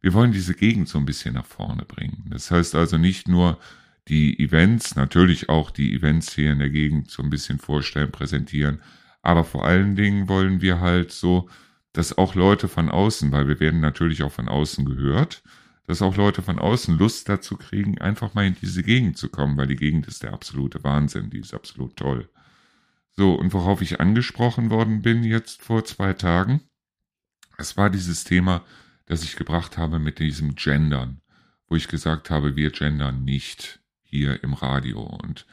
wir 0.00 0.14
wollen 0.14 0.32
diese 0.32 0.54
Gegend 0.54 0.88
so 0.88 0.98
ein 0.98 1.06
bisschen 1.06 1.34
nach 1.34 1.46
vorne 1.46 1.84
bringen. 1.84 2.24
Das 2.30 2.50
heißt 2.50 2.74
also 2.74 2.98
nicht 2.98 3.26
nur 3.26 3.58
die 4.08 4.38
Events, 4.38 4.94
natürlich 4.94 5.48
auch 5.48 5.70
die 5.70 5.94
Events 5.94 6.32
hier 6.32 6.52
in 6.52 6.60
der 6.60 6.70
Gegend 6.70 7.10
so 7.10 7.22
ein 7.22 7.30
bisschen 7.30 7.58
vorstellen, 7.58 8.12
präsentieren, 8.12 8.80
aber 9.22 9.42
vor 9.42 9.64
allen 9.64 9.96
Dingen 9.96 10.28
wollen 10.28 10.60
wir 10.60 10.80
halt 10.80 11.10
so, 11.10 11.48
dass 11.92 12.16
auch 12.16 12.36
Leute 12.36 12.68
von 12.68 12.88
außen, 12.88 13.32
weil 13.32 13.48
wir 13.48 13.58
werden 13.58 13.80
natürlich 13.80 14.22
auch 14.22 14.30
von 14.30 14.48
außen 14.48 14.84
gehört, 14.84 15.42
dass 15.86 16.02
auch 16.02 16.16
Leute 16.16 16.42
von 16.42 16.58
außen 16.58 16.98
Lust 16.98 17.28
dazu 17.28 17.56
kriegen, 17.56 17.98
einfach 17.98 18.34
mal 18.34 18.46
in 18.46 18.56
diese 18.60 18.82
Gegend 18.82 19.16
zu 19.18 19.28
kommen, 19.28 19.56
weil 19.56 19.68
die 19.68 19.76
Gegend 19.76 20.06
ist 20.08 20.22
der 20.22 20.32
absolute 20.32 20.82
Wahnsinn, 20.82 21.30
die 21.30 21.38
ist 21.38 21.54
absolut 21.54 21.96
toll. 21.96 22.28
So, 23.12 23.34
und 23.34 23.52
worauf 23.52 23.80
ich 23.82 24.00
angesprochen 24.00 24.70
worden 24.70 25.02
bin 25.02 25.24
jetzt 25.24 25.62
vor 25.62 25.84
zwei 25.84 26.12
Tagen, 26.12 26.60
es 27.56 27.76
war 27.76 27.88
dieses 27.88 28.24
Thema, 28.24 28.64
das 29.06 29.22
ich 29.22 29.36
gebracht 29.36 29.78
habe 29.78 29.98
mit 29.98 30.18
diesem 30.18 30.54
Gendern, 30.54 31.20
wo 31.68 31.76
ich 31.76 31.88
gesagt 31.88 32.30
habe, 32.30 32.56
wir 32.56 32.70
gendern 32.70 33.24
nicht 33.24 33.80
hier 34.02 34.42
im 34.42 34.52
Radio. 34.52 35.00
Und 35.00 35.46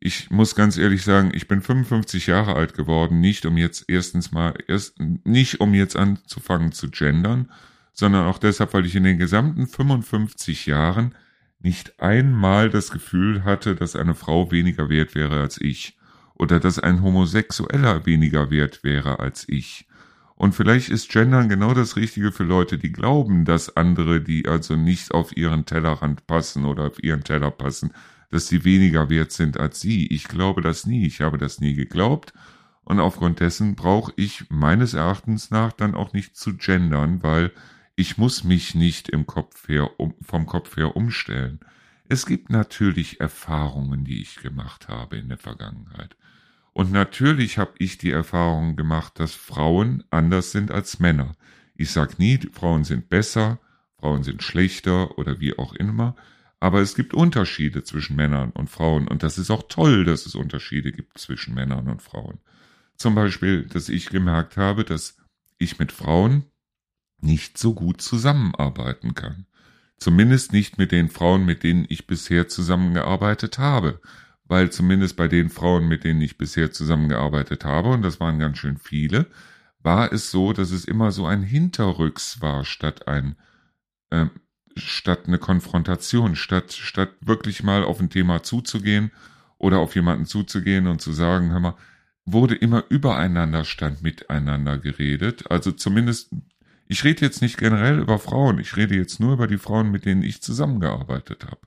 ich 0.00 0.30
muss 0.30 0.54
ganz 0.54 0.76
ehrlich 0.76 1.02
sagen, 1.04 1.30
ich 1.34 1.46
bin 1.46 1.60
55 1.60 2.26
Jahre 2.26 2.54
alt 2.54 2.74
geworden, 2.74 3.20
nicht 3.20 3.46
um 3.46 3.56
jetzt 3.56 3.84
erstens 3.88 4.32
mal, 4.32 4.54
erst, 4.66 4.98
nicht 4.98 5.60
um 5.60 5.74
jetzt 5.74 5.96
anzufangen 5.96 6.72
zu 6.72 6.90
gendern, 6.90 7.50
sondern 7.92 8.26
auch 8.26 8.38
deshalb, 8.38 8.74
weil 8.74 8.86
ich 8.86 8.94
in 8.94 9.04
den 9.04 9.18
gesamten 9.18 9.66
55 9.66 10.66
Jahren 10.66 11.14
nicht 11.60 12.00
einmal 12.00 12.70
das 12.70 12.90
Gefühl 12.90 13.44
hatte, 13.44 13.74
dass 13.74 13.96
eine 13.96 14.14
Frau 14.14 14.50
weniger 14.50 14.88
wert 14.88 15.14
wäre 15.14 15.40
als 15.40 15.60
ich 15.60 15.98
oder 16.34 16.60
dass 16.60 16.78
ein 16.78 17.02
Homosexueller 17.02 18.06
weniger 18.06 18.50
wert 18.50 18.84
wäre 18.84 19.18
als 19.18 19.48
ich 19.48 19.86
Und 20.36 20.54
vielleicht 20.54 20.88
ist 20.88 21.10
Gendern 21.10 21.48
genau 21.48 21.74
das 21.74 21.96
Richtige 21.96 22.30
für 22.30 22.44
Leute, 22.44 22.78
die 22.78 22.92
glauben, 22.92 23.44
dass 23.44 23.76
andere, 23.76 24.20
die 24.20 24.46
also 24.46 24.76
nicht 24.76 25.12
auf 25.12 25.36
ihren 25.36 25.66
Tellerrand 25.66 26.28
passen 26.28 26.64
oder 26.64 26.84
auf 26.86 27.02
ihren 27.02 27.24
Teller 27.24 27.50
passen, 27.50 27.92
dass 28.30 28.46
sie 28.46 28.64
weniger 28.64 29.10
wert 29.10 29.32
sind 29.32 29.58
als 29.58 29.80
sie. 29.80 30.06
Ich 30.06 30.28
glaube 30.28 30.62
das 30.62 30.86
nie. 30.86 31.06
Ich 31.06 31.20
habe 31.20 31.38
das 31.38 31.60
nie 31.60 31.74
geglaubt. 31.74 32.32
Und 32.84 33.00
aufgrund 33.00 33.40
dessen 33.40 33.74
brauche 33.74 34.12
ich 34.16 34.44
meines 34.48 34.94
Erachtens 34.94 35.50
nach 35.50 35.72
dann 35.72 35.96
auch 35.96 36.12
nicht 36.12 36.36
zu 36.36 36.56
gendern, 36.56 37.22
weil 37.22 37.52
ich 37.98 38.16
muss 38.16 38.44
mich 38.44 38.76
nicht 38.76 39.08
im 39.08 39.26
Kopf 39.26 39.68
her, 39.68 39.98
um, 39.98 40.14
vom 40.22 40.46
Kopf 40.46 40.76
her 40.76 40.94
umstellen. 40.94 41.58
Es 42.08 42.26
gibt 42.26 42.48
natürlich 42.48 43.18
Erfahrungen, 43.18 44.04
die 44.04 44.22
ich 44.22 44.36
gemacht 44.36 44.86
habe 44.86 45.16
in 45.16 45.28
der 45.28 45.36
Vergangenheit. 45.36 46.16
Und 46.72 46.92
natürlich 46.92 47.58
habe 47.58 47.72
ich 47.78 47.98
die 47.98 48.12
Erfahrung 48.12 48.76
gemacht, 48.76 49.18
dass 49.18 49.34
Frauen 49.34 50.04
anders 50.10 50.52
sind 50.52 50.70
als 50.70 51.00
Männer. 51.00 51.34
Ich 51.74 51.90
sag 51.90 52.20
nie, 52.20 52.38
Frauen 52.52 52.84
sind 52.84 53.08
besser, 53.08 53.58
Frauen 53.98 54.22
sind 54.22 54.44
schlechter 54.44 55.18
oder 55.18 55.40
wie 55.40 55.58
auch 55.58 55.72
immer, 55.72 56.14
aber 56.60 56.80
es 56.80 56.94
gibt 56.94 57.14
Unterschiede 57.14 57.82
zwischen 57.82 58.14
Männern 58.14 58.50
und 58.50 58.70
Frauen 58.70 59.08
und 59.08 59.24
das 59.24 59.38
ist 59.38 59.50
auch 59.50 59.64
toll, 59.68 60.04
dass 60.04 60.24
es 60.24 60.36
Unterschiede 60.36 60.92
gibt 60.92 61.18
zwischen 61.18 61.52
Männern 61.52 61.88
und 61.88 62.00
Frauen. 62.00 62.38
Zum 62.94 63.16
Beispiel, 63.16 63.64
dass 63.64 63.88
ich 63.88 64.08
gemerkt 64.08 64.56
habe, 64.56 64.84
dass 64.84 65.16
ich 65.58 65.80
mit 65.80 65.90
Frauen 65.90 66.44
nicht 67.20 67.58
so 67.58 67.74
gut 67.74 68.00
zusammenarbeiten 68.00 69.14
kann. 69.14 69.46
Zumindest 69.98 70.52
nicht 70.52 70.78
mit 70.78 70.92
den 70.92 71.08
Frauen, 71.08 71.44
mit 71.44 71.62
denen 71.62 71.86
ich 71.88 72.06
bisher 72.06 72.48
zusammengearbeitet 72.48 73.58
habe 73.58 74.00
weil 74.48 74.70
zumindest 74.70 75.16
bei 75.16 75.28
den 75.28 75.50
Frauen, 75.50 75.86
mit 75.86 76.04
denen 76.04 76.22
ich 76.22 76.38
bisher 76.38 76.72
zusammengearbeitet 76.72 77.64
habe, 77.64 77.90
und 77.90 78.02
das 78.02 78.18
waren 78.18 78.38
ganz 78.38 78.58
schön 78.58 78.78
viele, 78.78 79.26
war 79.80 80.12
es 80.12 80.30
so, 80.30 80.52
dass 80.52 80.70
es 80.70 80.86
immer 80.86 81.12
so 81.12 81.26
ein 81.26 81.42
Hinterrücks 81.42 82.40
war, 82.40 82.64
statt 82.64 83.06
ein, 83.06 83.36
äh, 84.10 84.26
statt 84.74 85.24
eine 85.26 85.38
Konfrontation, 85.38 86.34
statt, 86.34 86.72
statt 86.72 87.10
wirklich 87.20 87.62
mal 87.62 87.84
auf 87.84 88.00
ein 88.00 88.10
Thema 88.10 88.42
zuzugehen 88.42 89.12
oder 89.58 89.78
auf 89.78 89.94
jemanden 89.94 90.24
zuzugehen 90.24 90.86
und 90.86 91.00
zu 91.00 91.12
sagen, 91.12 91.50
hör 91.50 91.60
mal, 91.60 91.76
wurde 92.24 92.54
immer 92.54 92.84
übereinander 92.88 93.64
statt 93.64 94.02
miteinander 94.02 94.78
geredet. 94.78 95.50
Also 95.50 95.72
zumindest, 95.72 96.30
ich 96.88 97.04
rede 97.04 97.24
jetzt 97.24 97.42
nicht 97.42 97.58
generell 97.58 97.98
über 97.98 98.18
Frauen, 98.18 98.58
ich 98.58 98.76
rede 98.76 98.96
jetzt 98.96 99.20
nur 99.20 99.34
über 99.34 99.46
die 99.46 99.58
Frauen, 99.58 99.90
mit 99.90 100.06
denen 100.06 100.22
ich 100.22 100.42
zusammengearbeitet 100.42 101.44
habe. 101.44 101.60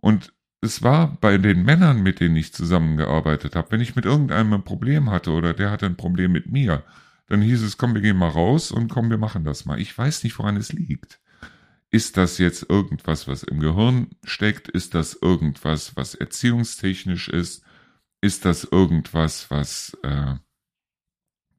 Und 0.00 0.34
es 0.60 0.82
war 0.82 1.16
bei 1.20 1.38
den 1.38 1.62
Männern, 1.62 2.02
mit 2.02 2.20
denen 2.20 2.36
ich 2.36 2.52
zusammengearbeitet 2.52 3.54
habe, 3.54 3.70
wenn 3.70 3.80
ich 3.80 3.94
mit 3.94 4.04
irgendeinem 4.04 4.52
ein 4.54 4.64
Problem 4.64 5.10
hatte 5.10 5.30
oder 5.30 5.54
der 5.54 5.70
hatte 5.70 5.86
ein 5.86 5.96
Problem 5.96 6.32
mit 6.32 6.50
mir, 6.50 6.82
dann 7.28 7.42
hieß 7.42 7.62
es, 7.62 7.78
komm, 7.78 7.94
wir 7.94 8.02
gehen 8.02 8.16
mal 8.16 8.28
raus 8.28 8.72
und 8.72 8.88
komm, 8.88 9.08
wir 9.08 9.18
machen 9.18 9.44
das 9.44 9.66
mal. 9.66 9.80
Ich 9.80 9.96
weiß 9.96 10.24
nicht, 10.24 10.38
woran 10.38 10.56
es 10.56 10.72
liegt. 10.72 11.20
Ist 11.90 12.16
das 12.16 12.38
jetzt 12.38 12.68
irgendwas, 12.68 13.28
was 13.28 13.44
im 13.44 13.60
Gehirn 13.60 14.08
steckt? 14.24 14.68
Ist 14.68 14.94
das 14.94 15.14
irgendwas, 15.14 15.96
was 15.96 16.16
erziehungstechnisch 16.16 17.28
ist? 17.28 17.62
Ist 18.20 18.44
das 18.44 18.64
irgendwas, 18.64 19.50
was 19.50 19.96
äh, 20.02 20.34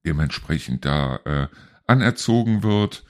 dementsprechend 0.06 0.84
da 0.84 1.18
äh, 1.24 1.48
anerzogen 1.88 2.64
wird? 2.64 3.04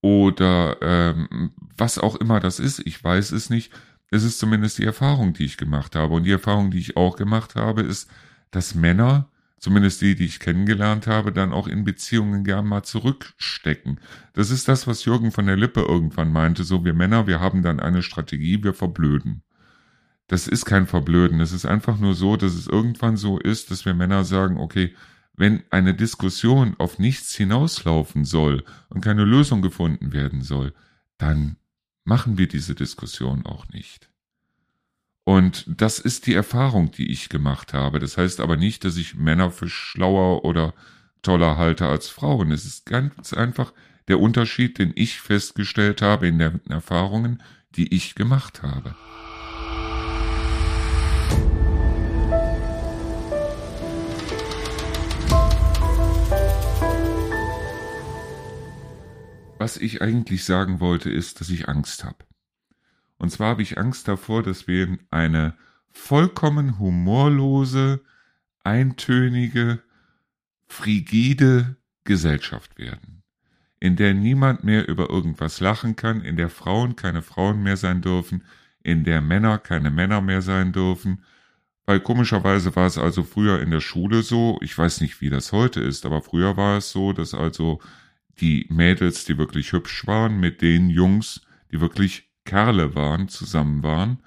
Oder 0.00 0.76
ähm, 0.82 1.52
was 1.78 1.98
auch 1.98 2.16
immer 2.16 2.38
das 2.38 2.60
ist, 2.60 2.80
ich 2.80 3.02
weiß 3.02 3.32
es 3.32 3.48
nicht. 3.48 3.72
Es 4.10 4.22
ist 4.22 4.38
zumindest 4.38 4.78
die 4.78 4.84
Erfahrung, 4.84 5.32
die 5.32 5.44
ich 5.44 5.56
gemacht 5.56 5.96
habe. 5.96 6.14
Und 6.14 6.24
die 6.24 6.32
Erfahrung, 6.32 6.70
die 6.70 6.78
ich 6.78 6.96
auch 6.96 7.16
gemacht 7.16 7.54
habe, 7.54 7.80
ist, 7.80 8.10
dass 8.50 8.74
Männer, 8.74 9.30
zumindest 9.58 10.02
die, 10.02 10.14
die 10.14 10.26
ich 10.26 10.40
kennengelernt 10.40 11.06
habe, 11.06 11.32
dann 11.32 11.52
auch 11.52 11.66
in 11.66 11.84
Beziehungen 11.84 12.44
gern 12.44 12.66
mal 12.66 12.82
zurückstecken. 12.82 13.98
Das 14.34 14.50
ist 14.50 14.68
das, 14.68 14.86
was 14.86 15.06
Jürgen 15.06 15.32
von 15.32 15.46
der 15.46 15.56
Lippe 15.56 15.80
irgendwann 15.80 16.30
meinte, 16.30 16.64
so 16.64 16.84
wir 16.84 16.92
Männer, 16.92 17.26
wir 17.26 17.40
haben 17.40 17.62
dann 17.62 17.80
eine 17.80 18.02
Strategie, 18.02 18.62
wir 18.62 18.74
verblöden. 18.74 19.42
Das 20.26 20.48
ist 20.48 20.64
kein 20.64 20.86
Verblöden, 20.86 21.40
es 21.40 21.52
ist 21.52 21.66
einfach 21.66 21.98
nur 21.98 22.14
so, 22.14 22.36
dass 22.36 22.54
es 22.54 22.66
irgendwann 22.66 23.16
so 23.16 23.38
ist, 23.38 23.70
dass 23.70 23.84
wir 23.84 23.94
Männer 23.94 24.24
sagen, 24.24 24.58
okay, 24.58 24.94
wenn 25.36 25.62
eine 25.70 25.94
Diskussion 25.94 26.74
auf 26.78 26.98
nichts 26.98 27.34
hinauslaufen 27.34 28.24
soll 28.24 28.64
und 28.88 29.00
keine 29.00 29.24
Lösung 29.24 29.62
gefunden 29.62 30.12
werden 30.12 30.42
soll, 30.42 30.72
dann 31.18 31.56
machen 32.04 32.38
wir 32.38 32.48
diese 32.48 32.74
Diskussion 32.74 33.44
auch 33.46 33.68
nicht. 33.68 34.10
Und 35.24 35.64
das 35.68 35.98
ist 35.98 36.26
die 36.26 36.34
Erfahrung, 36.34 36.90
die 36.90 37.10
ich 37.10 37.30
gemacht 37.30 37.72
habe. 37.72 37.98
Das 37.98 38.18
heißt 38.18 38.40
aber 38.40 38.56
nicht, 38.56 38.84
dass 38.84 38.96
ich 38.96 39.14
Männer 39.14 39.50
für 39.50 39.68
schlauer 39.68 40.44
oder 40.44 40.74
toller 41.22 41.56
halte 41.56 41.86
als 41.86 42.08
Frauen. 42.08 42.52
Es 42.52 42.66
ist 42.66 42.84
ganz 42.86 43.32
einfach 43.32 43.72
der 44.06 44.20
Unterschied, 44.20 44.78
den 44.78 44.92
ich 44.94 45.20
festgestellt 45.20 46.02
habe 46.02 46.28
in 46.28 46.38
den 46.38 46.60
Erfahrungen, 46.68 47.42
die 47.74 47.94
ich 47.94 48.14
gemacht 48.14 48.62
habe. 48.62 48.94
Was 59.64 59.78
ich 59.78 60.02
eigentlich 60.02 60.44
sagen 60.44 60.78
wollte, 60.78 61.08
ist, 61.08 61.40
dass 61.40 61.48
ich 61.48 61.70
Angst 61.70 62.04
habe. 62.04 62.18
Und 63.16 63.30
zwar 63.30 63.48
habe 63.48 63.62
ich 63.62 63.78
Angst 63.78 64.08
davor, 64.08 64.42
dass 64.42 64.66
wir 64.66 64.84
in 64.84 64.98
eine 65.08 65.54
vollkommen 65.90 66.78
humorlose, 66.78 68.02
eintönige, 68.62 69.82
frigide 70.66 71.76
Gesellschaft 72.04 72.76
werden, 72.76 73.22
in 73.80 73.96
der 73.96 74.12
niemand 74.12 74.64
mehr 74.64 74.86
über 74.86 75.08
irgendwas 75.08 75.60
lachen 75.60 75.96
kann, 75.96 76.20
in 76.20 76.36
der 76.36 76.50
Frauen 76.50 76.94
keine 76.94 77.22
Frauen 77.22 77.62
mehr 77.62 77.78
sein 77.78 78.02
dürfen, 78.02 78.44
in 78.82 79.02
der 79.02 79.22
Männer 79.22 79.56
keine 79.56 79.90
Männer 79.90 80.20
mehr 80.20 80.42
sein 80.42 80.74
dürfen, 80.74 81.24
weil 81.86 82.00
komischerweise 82.00 82.76
war 82.76 82.86
es 82.86 82.98
also 82.98 83.22
früher 83.22 83.62
in 83.62 83.70
der 83.70 83.80
Schule 83.80 84.22
so, 84.22 84.58
ich 84.60 84.76
weiß 84.76 85.00
nicht, 85.00 85.22
wie 85.22 85.30
das 85.30 85.52
heute 85.52 85.80
ist, 85.80 86.04
aber 86.04 86.20
früher 86.20 86.58
war 86.58 86.76
es 86.76 86.92
so, 86.92 87.14
dass 87.14 87.32
also 87.32 87.80
die 88.40 88.66
Mädels, 88.68 89.24
die 89.24 89.38
wirklich 89.38 89.72
hübsch 89.72 90.06
waren, 90.06 90.40
mit 90.40 90.62
den 90.62 90.90
Jungs, 90.90 91.42
die 91.70 91.80
wirklich 91.80 92.30
Kerle 92.44 92.94
waren, 92.94 93.28
zusammen 93.28 93.82
waren 93.82 94.18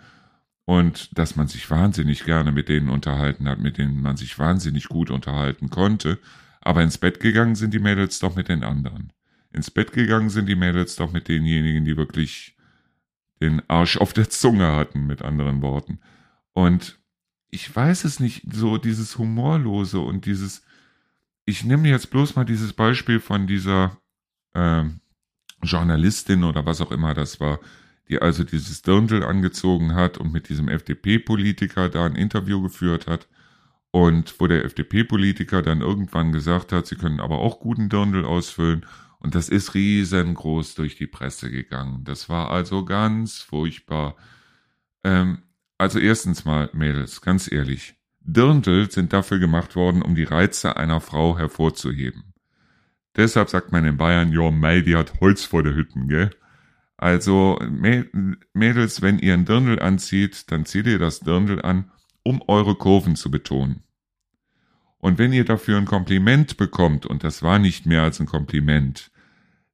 und 0.65 1.17
dass 1.17 1.37
man 1.37 1.47
sich 1.47 1.69
wahnsinnig 1.69 2.25
gerne 2.25 2.51
mit 2.51 2.67
denen 2.67 2.89
unterhalten 2.89 3.47
hat, 3.47 3.59
mit 3.59 3.77
denen 3.77 4.01
man 4.01 4.17
sich 4.17 4.37
wahnsinnig 4.37 4.89
gut 4.89 5.09
unterhalten 5.09 5.69
konnte. 5.69 6.19
Aber 6.59 6.83
ins 6.83 6.97
Bett 6.97 7.21
gegangen 7.21 7.55
sind 7.55 7.73
die 7.73 7.79
Mädels 7.79 8.19
doch 8.19 8.35
mit 8.35 8.49
den 8.49 8.63
anderen. 8.63 9.13
Ins 9.53 9.71
Bett 9.71 9.93
gegangen 9.93 10.29
sind 10.29 10.47
die 10.47 10.57
Mädels 10.57 10.97
doch 10.97 11.13
mit 11.13 11.29
denjenigen, 11.29 11.85
die 11.85 11.95
wirklich 11.95 12.57
den 13.39 13.61
Arsch 13.69 13.95
auf 13.95 14.11
der 14.11 14.29
Zunge 14.29 14.75
hatten, 14.75 15.07
mit 15.07 15.21
anderen 15.21 15.61
Worten. 15.61 15.99
Und 16.51 16.99
ich 17.49 17.73
weiß 17.73 18.03
es 18.03 18.19
nicht, 18.19 18.43
so 18.53 18.77
dieses 18.77 19.17
Humorlose 19.17 20.01
und 20.01 20.25
dieses, 20.25 20.63
ich 21.47 21.63
nehme 21.63 21.87
jetzt 21.87 22.11
bloß 22.11 22.35
mal 22.35 22.43
dieses 22.43 22.73
Beispiel 22.73 23.21
von 23.21 23.47
dieser 23.47 23.97
äh, 24.53 24.83
Journalistin 25.63 26.43
oder 26.43 26.65
was 26.65 26.81
auch 26.81 26.91
immer 26.91 27.13
das 27.13 27.39
war, 27.39 27.59
die 28.09 28.21
also 28.21 28.43
dieses 28.43 28.81
Dirndl 28.81 29.23
angezogen 29.23 29.95
hat 29.95 30.17
und 30.17 30.33
mit 30.33 30.49
diesem 30.49 30.67
FDP-Politiker 30.67 31.87
da 31.87 32.05
ein 32.05 32.15
Interview 32.15 32.61
geführt 32.61 33.07
hat. 33.07 33.27
Und 33.91 34.35
wo 34.39 34.47
der 34.47 34.65
FDP-Politiker 34.65 35.61
dann 35.61 35.79
irgendwann 35.79 36.33
gesagt 36.33 36.73
hat, 36.73 36.85
sie 36.85 36.97
können 36.97 37.21
aber 37.21 37.39
auch 37.39 37.61
guten 37.61 37.87
Dirndl 37.87 38.25
ausfüllen. 38.25 38.85
Und 39.19 39.33
das 39.33 39.47
ist 39.47 39.73
riesengroß 39.73 40.75
durch 40.75 40.97
die 40.97 41.07
Presse 41.07 41.49
gegangen. 41.49 42.03
Das 42.03 42.27
war 42.27 42.51
also 42.51 42.83
ganz 42.83 43.39
furchtbar. 43.39 44.17
Ähm, 45.05 45.43
also 45.77 45.97
erstens 45.97 46.43
mal, 46.43 46.69
Mädels, 46.73 47.21
ganz 47.21 47.49
ehrlich, 47.49 47.96
Dirndl 48.29 48.91
sind 48.91 49.13
dafür 49.13 49.39
gemacht 49.39 49.75
worden, 49.77 50.01
um 50.01 50.13
die 50.13 50.25
Reize 50.25 50.75
einer 50.75 50.99
Frau 50.99 51.37
hervorzuheben. 51.37 52.33
Deshalb 53.15 53.49
sagt 53.49 53.71
man 53.71 53.85
in 53.85 53.97
Bayern, 53.97 54.31
ja, 54.31 54.51
Mei, 54.51 54.81
die 54.81 54.95
hat 54.95 55.21
Holz 55.21 55.45
vor 55.45 55.63
der 55.63 55.73
Hütten, 55.73 56.07
gell? 56.09 56.29
Also, 56.97 57.57
Mädels, 58.53 59.01
wenn 59.01 59.19
ihr 59.19 59.33
ein 59.33 59.45
Dirndl 59.45 59.79
anzieht, 59.79 60.51
dann 60.51 60.65
zieht 60.65 60.87
ihr 60.87 60.99
das 60.99 61.21
Dirndl 61.21 61.61
an, 61.61 61.91
um 62.23 62.43
eure 62.47 62.75
Kurven 62.75 63.15
zu 63.15 63.31
betonen. 63.31 63.83
Und 64.97 65.19
wenn 65.19 65.31
ihr 65.31 65.45
dafür 65.45 65.77
ein 65.77 65.85
Kompliment 65.85 66.57
bekommt, 66.57 67.05
und 67.05 67.23
das 67.23 67.43
war 67.43 67.59
nicht 67.59 67.85
mehr 67.85 68.03
als 68.03 68.19
ein 68.19 68.25
Kompliment, 68.25 69.11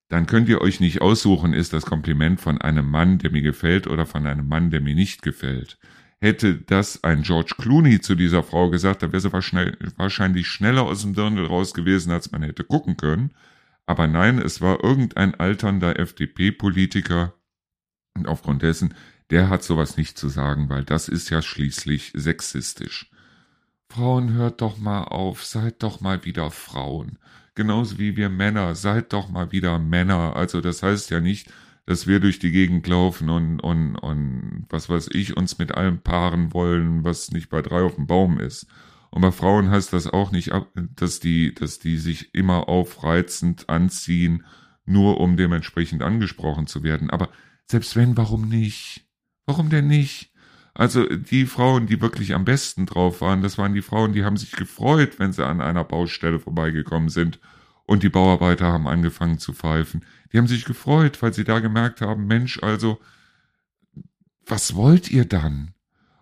dann 0.10 0.28
könnt 0.28 0.48
ihr 0.48 0.62
euch 0.62 0.80
nicht 0.80 1.02
aussuchen, 1.02 1.54
ist 1.54 1.74
das 1.74 1.86
Kompliment 1.86 2.40
von 2.40 2.62
einem 2.62 2.88
Mann, 2.88 3.18
der 3.18 3.32
mir 3.32 3.42
gefällt, 3.42 3.88
oder 3.88 4.06
von 4.06 4.28
einem 4.28 4.48
Mann, 4.48 4.70
der 4.70 4.82
mir 4.82 4.94
nicht 4.94 5.24
gefällt. 5.24 5.80
Hätte 6.24 6.56
das 6.56 7.04
ein 7.04 7.24
George 7.24 7.56
Clooney 7.58 8.00
zu 8.00 8.16
dieser 8.16 8.44
Frau 8.44 8.70
gesagt, 8.70 9.04
dann 9.04 9.12
wäre 9.12 9.20
sie 9.20 9.34
wahrscheinlich 9.34 10.48
schneller 10.48 10.84
aus 10.84 11.02
dem 11.02 11.14
Dirndl 11.14 11.46
raus 11.46 11.74
gewesen, 11.74 12.14
als 12.14 12.32
man 12.32 12.44
hätte 12.44 12.64
gucken 12.64 12.96
können. 12.96 13.32
Aber 13.86 14.08
nein, 14.08 14.40
es 14.40 14.62
war 14.62 14.82
irgendein 14.82 15.36
alternder 15.36 16.00
FDP-Politiker 16.00 17.34
und 18.16 18.30
aufgrund 18.30 18.62
dessen, 18.62 18.94
der 19.32 19.50
hat 19.50 19.64
sowas 19.64 19.98
nicht 19.98 20.18
zu 20.18 20.30
sagen, 20.30 20.70
weil 20.70 20.86
das 20.86 21.10
ist 21.10 21.30
ja 21.30 21.42
schließlich 21.42 22.14
sexistisch. 22.16 23.12
Frauen, 23.90 24.32
hört 24.32 24.62
doch 24.62 24.78
mal 24.78 25.04
auf, 25.04 25.44
seid 25.44 25.84
doch 25.84 26.00
mal 26.00 26.24
wieder 26.24 26.52
Frauen. 26.52 27.20
genauso 27.54 28.00
wie 28.00 28.16
wir 28.16 28.30
Männer, 28.30 28.76
seid 28.76 29.12
doch 29.12 29.28
mal 29.28 29.52
wieder 29.52 29.78
Männer. 29.78 30.38
Also 30.38 30.62
das 30.62 30.84
heißt 30.84 31.10
ja 31.10 31.20
nicht, 31.20 31.52
dass 31.86 32.08
wir 32.08 32.20
durch 32.20 32.40
die 32.40 32.52
Gegend 32.52 32.88
laufen 32.88 33.30
und, 33.30 33.60
und, 33.60 33.96
und 33.96 34.66
was 34.70 34.90
weiß 34.90 35.10
ich, 35.14 35.36
uns 35.36 35.58
mit 35.58 35.74
allem 35.74 36.00
paaren 36.00 36.54
wollen, 36.54 37.04
was 37.04 37.32
nicht 37.32 37.50
bei 37.50 37.62
drei 37.62 37.82
auf 37.82 37.96
dem 37.96 38.08
Baum 38.08 38.40
ist. 38.40 38.68
Und 39.10 39.22
bei 39.22 39.32
Frauen 39.32 39.70
heißt 39.70 39.94
das 39.94 40.08
auch 40.08 40.32
nicht, 40.32 40.52
dass 40.96 41.20
die, 41.20 41.54
dass 41.54 41.80
die 41.80 41.98
sich 41.98 42.34
immer 42.34 42.70
aufreizend 42.70 43.70
anziehen, 43.70 44.46
nur 44.86 45.20
um 45.20 45.38
dementsprechend 45.38 46.02
angesprochen 46.02 46.68
zu 46.68 46.84
werden. 46.84 47.10
Aber 47.10 47.30
selbst 47.70 47.96
wenn, 47.96 48.18
warum 48.18 48.48
nicht? 48.48 49.06
Warum 49.46 49.70
denn 49.70 49.88
nicht? 49.88 50.32
Also 50.74 51.06
die 51.06 51.46
Frauen, 51.46 51.86
die 51.86 52.02
wirklich 52.02 52.34
am 52.34 52.46
besten 52.46 52.86
drauf 52.86 53.22
waren, 53.22 53.44
das 53.44 53.58
waren 53.58 53.74
die 53.74 53.84
Frauen, 53.84 54.14
die 54.14 54.24
haben 54.24 54.38
sich 54.38 54.54
gefreut, 54.54 55.20
wenn 55.20 55.32
sie 55.32 55.46
an 55.46 55.62
einer 55.62 55.84
Baustelle 55.84 56.40
vorbeigekommen 56.40 57.10
sind 57.10 57.40
und 57.86 58.04
die 58.04 58.10
Bauarbeiter 58.10 58.72
haben 58.72 58.88
angefangen 58.88 59.40
zu 59.40 59.54
pfeifen. 59.54 60.06
Die 60.32 60.38
haben 60.38 60.48
sich 60.48 60.66
gefreut, 60.66 61.22
weil 61.22 61.34
sie 61.34 61.44
da 61.44 61.60
gemerkt 61.60 62.02
haben, 62.02 62.26
Mensch, 62.28 62.62
also, 62.62 63.00
was 64.46 64.76
wollt 64.76 65.12
ihr 65.12 65.26
dann? 65.26 65.74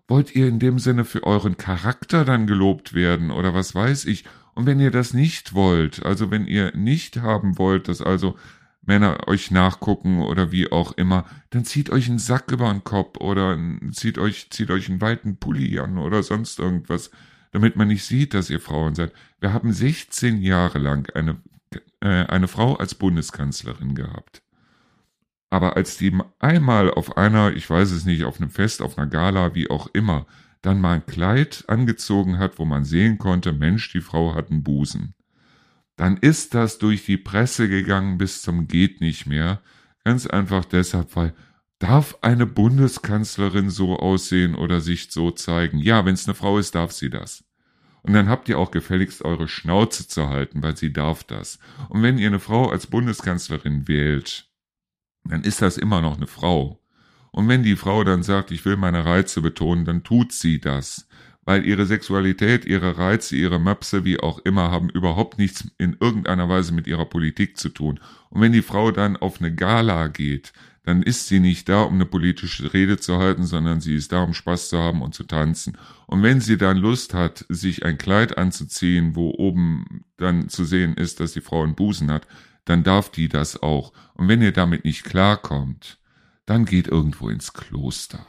Wollt 0.07 0.35
ihr 0.35 0.47
in 0.47 0.59
dem 0.59 0.79
Sinne 0.79 1.05
für 1.05 1.23
euren 1.23 1.57
Charakter 1.57 2.25
dann 2.25 2.47
gelobt 2.47 2.93
werden 2.93 3.31
oder 3.31 3.53
was 3.53 3.73
weiß 3.73 4.05
ich? 4.05 4.25
Und 4.53 4.65
wenn 4.65 4.79
ihr 4.79 4.91
das 4.91 5.13
nicht 5.13 5.53
wollt, 5.53 6.05
also 6.05 6.29
wenn 6.31 6.45
ihr 6.45 6.75
nicht 6.75 7.21
haben 7.21 7.57
wollt, 7.57 7.87
dass 7.87 8.01
also 8.01 8.35
Männer 8.81 9.27
euch 9.27 9.51
nachgucken 9.51 10.21
oder 10.21 10.51
wie 10.51 10.71
auch 10.71 10.91
immer, 10.93 11.25
dann 11.51 11.65
zieht 11.65 11.91
euch 11.91 12.09
einen 12.09 12.19
Sack 12.19 12.51
über 12.51 12.69
den 12.71 12.83
Kopf 12.83 13.17
oder 13.19 13.57
zieht 13.91 14.17
euch, 14.17 14.49
zieht 14.49 14.71
euch 14.71 14.89
einen 14.89 15.01
weiten 15.01 15.37
Pulli 15.37 15.79
an 15.79 15.97
oder 15.97 16.23
sonst 16.23 16.59
irgendwas, 16.59 17.11
damit 17.51 17.75
man 17.75 17.87
nicht 17.87 18.05
sieht, 18.05 18.33
dass 18.33 18.49
ihr 18.49 18.59
Frauen 18.59 18.95
seid. 18.95 19.13
Wir 19.39 19.53
haben 19.53 19.71
16 19.71 20.41
Jahre 20.41 20.79
lang 20.79 21.09
eine, 21.15 21.41
äh, 21.99 22.25
eine 22.25 22.47
Frau 22.47 22.75
als 22.75 22.95
Bundeskanzlerin 22.95 23.95
gehabt. 23.95 24.41
Aber 25.49 25.75
als 25.75 25.97
die 25.97 26.17
einmal 26.39 26.91
auf 26.91 27.17
einer, 27.17 27.53
ich 27.53 27.69
weiß 27.69 27.91
es 27.91 28.05
nicht, 28.05 28.23
auf 28.23 28.39
einem 28.39 28.49
Fest, 28.49 28.81
auf 28.81 28.97
einer 28.97 29.07
Gala, 29.07 29.53
wie 29.53 29.69
auch 29.69 29.87
immer, 29.93 30.25
dann 30.61 30.79
mal 30.79 30.95
ein 30.95 31.05
Kleid 31.05 31.65
angezogen 31.67 32.39
hat, 32.39 32.57
wo 32.57 32.65
man 32.65 32.85
sehen 32.85 33.17
konnte, 33.17 33.51
Mensch, 33.51 33.91
die 33.91 34.01
Frau 34.01 34.33
hat 34.33 34.49
einen 34.49 34.63
Busen, 34.63 35.13
dann 35.97 36.17
ist 36.17 36.53
das 36.53 36.79
durch 36.79 37.05
die 37.05 37.17
Presse 37.17 37.67
gegangen 37.67 38.17
bis 38.17 38.41
zum 38.41 38.67
geht 38.67 39.01
nicht 39.01 39.25
mehr. 39.25 39.61
Ganz 40.03 40.25
einfach 40.25 40.65
deshalb, 40.65 41.15
weil 41.15 41.33
darf 41.81 42.17
eine 42.21 42.45
Bundeskanzlerin 42.45 43.69
so 43.69 43.97
aussehen 43.97 44.55
oder 44.55 44.81
sich 44.81 45.11
so 45.11 45.31
zeigen? 45.31 45.79
Ja, 45.79 46.05
wenn 46.05 46.13
es 46.13 46.27
eine 46.27 46.35
Frau 46.35 46.59
ist, 46.59 46.75
darf 46.75 46.91
sie 46.91 47.09
das. 47.09 47.43
Und 48.03 48.13
dann 48.13 48.29
habt 48.29 48.49
ihr 48.49 48.59
auch 48.59 48.71
gefälligst 48.71 49.23
eure 49.23 49.47
Schnauze 49.47 50.07
zu 50.07 50.29
halten, 50.29 50.61
weil 50.61 50.77
sie 50.77 50.93
darf 50.93 51.23
das. 51.23 51.59
Und 51.89 52.03
wenn 52.03 52.17
ihr 52.17 52.27
eine 52.27 52.39
Frau 52.39 52.69
als 52.69 52.87
Bundeskanzlerin 52.87 53.87
wählt, 53.87 54.47
dann 55.23 55.43
ist 55.43 55.61
das 55.61 55.77
immer 55.77 56.01
noch 56.01 56.17
eine 56.17 56.27
Frau. 56.27 56.79
Und 57.31 57.47
wenn 57.47 57.63
die 57.63 57.75
Frau 57.75 58.03
dann 58.03 58.23
sagt, 58.23 58.51
ich 58.51 58.65
will 58.65 58.77
meine 58.77 59.05
Reize 59.05 59.41
betonen, 59.41 59.85
dann 59.85 60.03
tut 60.03 60.33
sie 60.33 60.59
das. 60.59 61.07
Weil 61.43 61.65
ihre 61.65 61.87
Sexualität, 61.87 62.65
ihre 62.65 62.97
Reize, 62.97 63.35
ihre 63.35 63.59
Möpse, 63.59 64.05
wie 64.05 64.19
auch 64.19 64.39
immer, 64.39 64.69
haben 64.69 64.89
überhaupt 64.89 65.39
nichts 65.39 65.67
in 65.79 65.97
irgendeiner 65.99 66.47
Weise 66.49 66.73
mit 66.73 66.85
ihrer 66.85 67.05
Politik 67.05 67.57
zu 67.57 67.69
tun. 67.69 67.99
Und 68.29 68.41
wenn 68.41 68.51
die 68.51 68.61
Frau 68.61 68.91
dann 68.91 69.17
auf 69.17 69.39
eine 69.39 69.53
Gala 69.53 70.07
geht, 70.07 70.53
dann 70.83 71.03
ist 71.03 71.27
sie 71.27 71.39
nicht 71.39 71.69
da, 71.69 71.83
um 71.83 71.95
eine 71.95 72.05
politische 72.05 72.73
Rede 72.73 72.97
zu 72.97 73.17
halten, 73.17 73.45
sondern 73.45 73.81
sie 73.81 73.95
ist 73.95 74.11
da, 74.11 74.23
um 74.23 74.33
Spaß 74.33 74.69
zu 74.69 74.79
haben 74.79 75.01
und 75.01 75.13
zu 75.13 75.23
tanzen. 75.23 75.77
Und 76.07 76.23
wenn 76.23 76.41
sie 76.41 76.57
dann 76.57 76.77
Lust 76.77 77.13
hat, 77.13 77.45
sich 77.49 77.85
ein 77.85 77.97
Kleid 77.97 78.37
anzuziehen, 78.37 79.15
wo 79.15 79.31
oben 79.31 80.05
dann 80.17 80.49
zu 80.49 80.65
sehen 80.65 80.95
ist, 80.95 81.19
dass 81.19 81.33
die 81.33 81.41
Frau 81.41 81.63
einen 81.63 81.75
Busen 81.75 82.09
hat, 82.09 82.27
dann 82.65 82.83
darf 82.83 83.11
die 83.11 83.29
das 83.29 83.61
auch. 83.61 83.93
Und 84.15 84.27
wenn 84.27 84.41
ihr 84.41 84.53
damit 84.53 84.83
nicht 84.83 85.03
klarkommt, 85.03 85.99
dann 86.45 86.65
geht 86.65 86.87
irgendwo 86.87 87.29
ins 87.29 87.53
Kloster. 87.53 88.25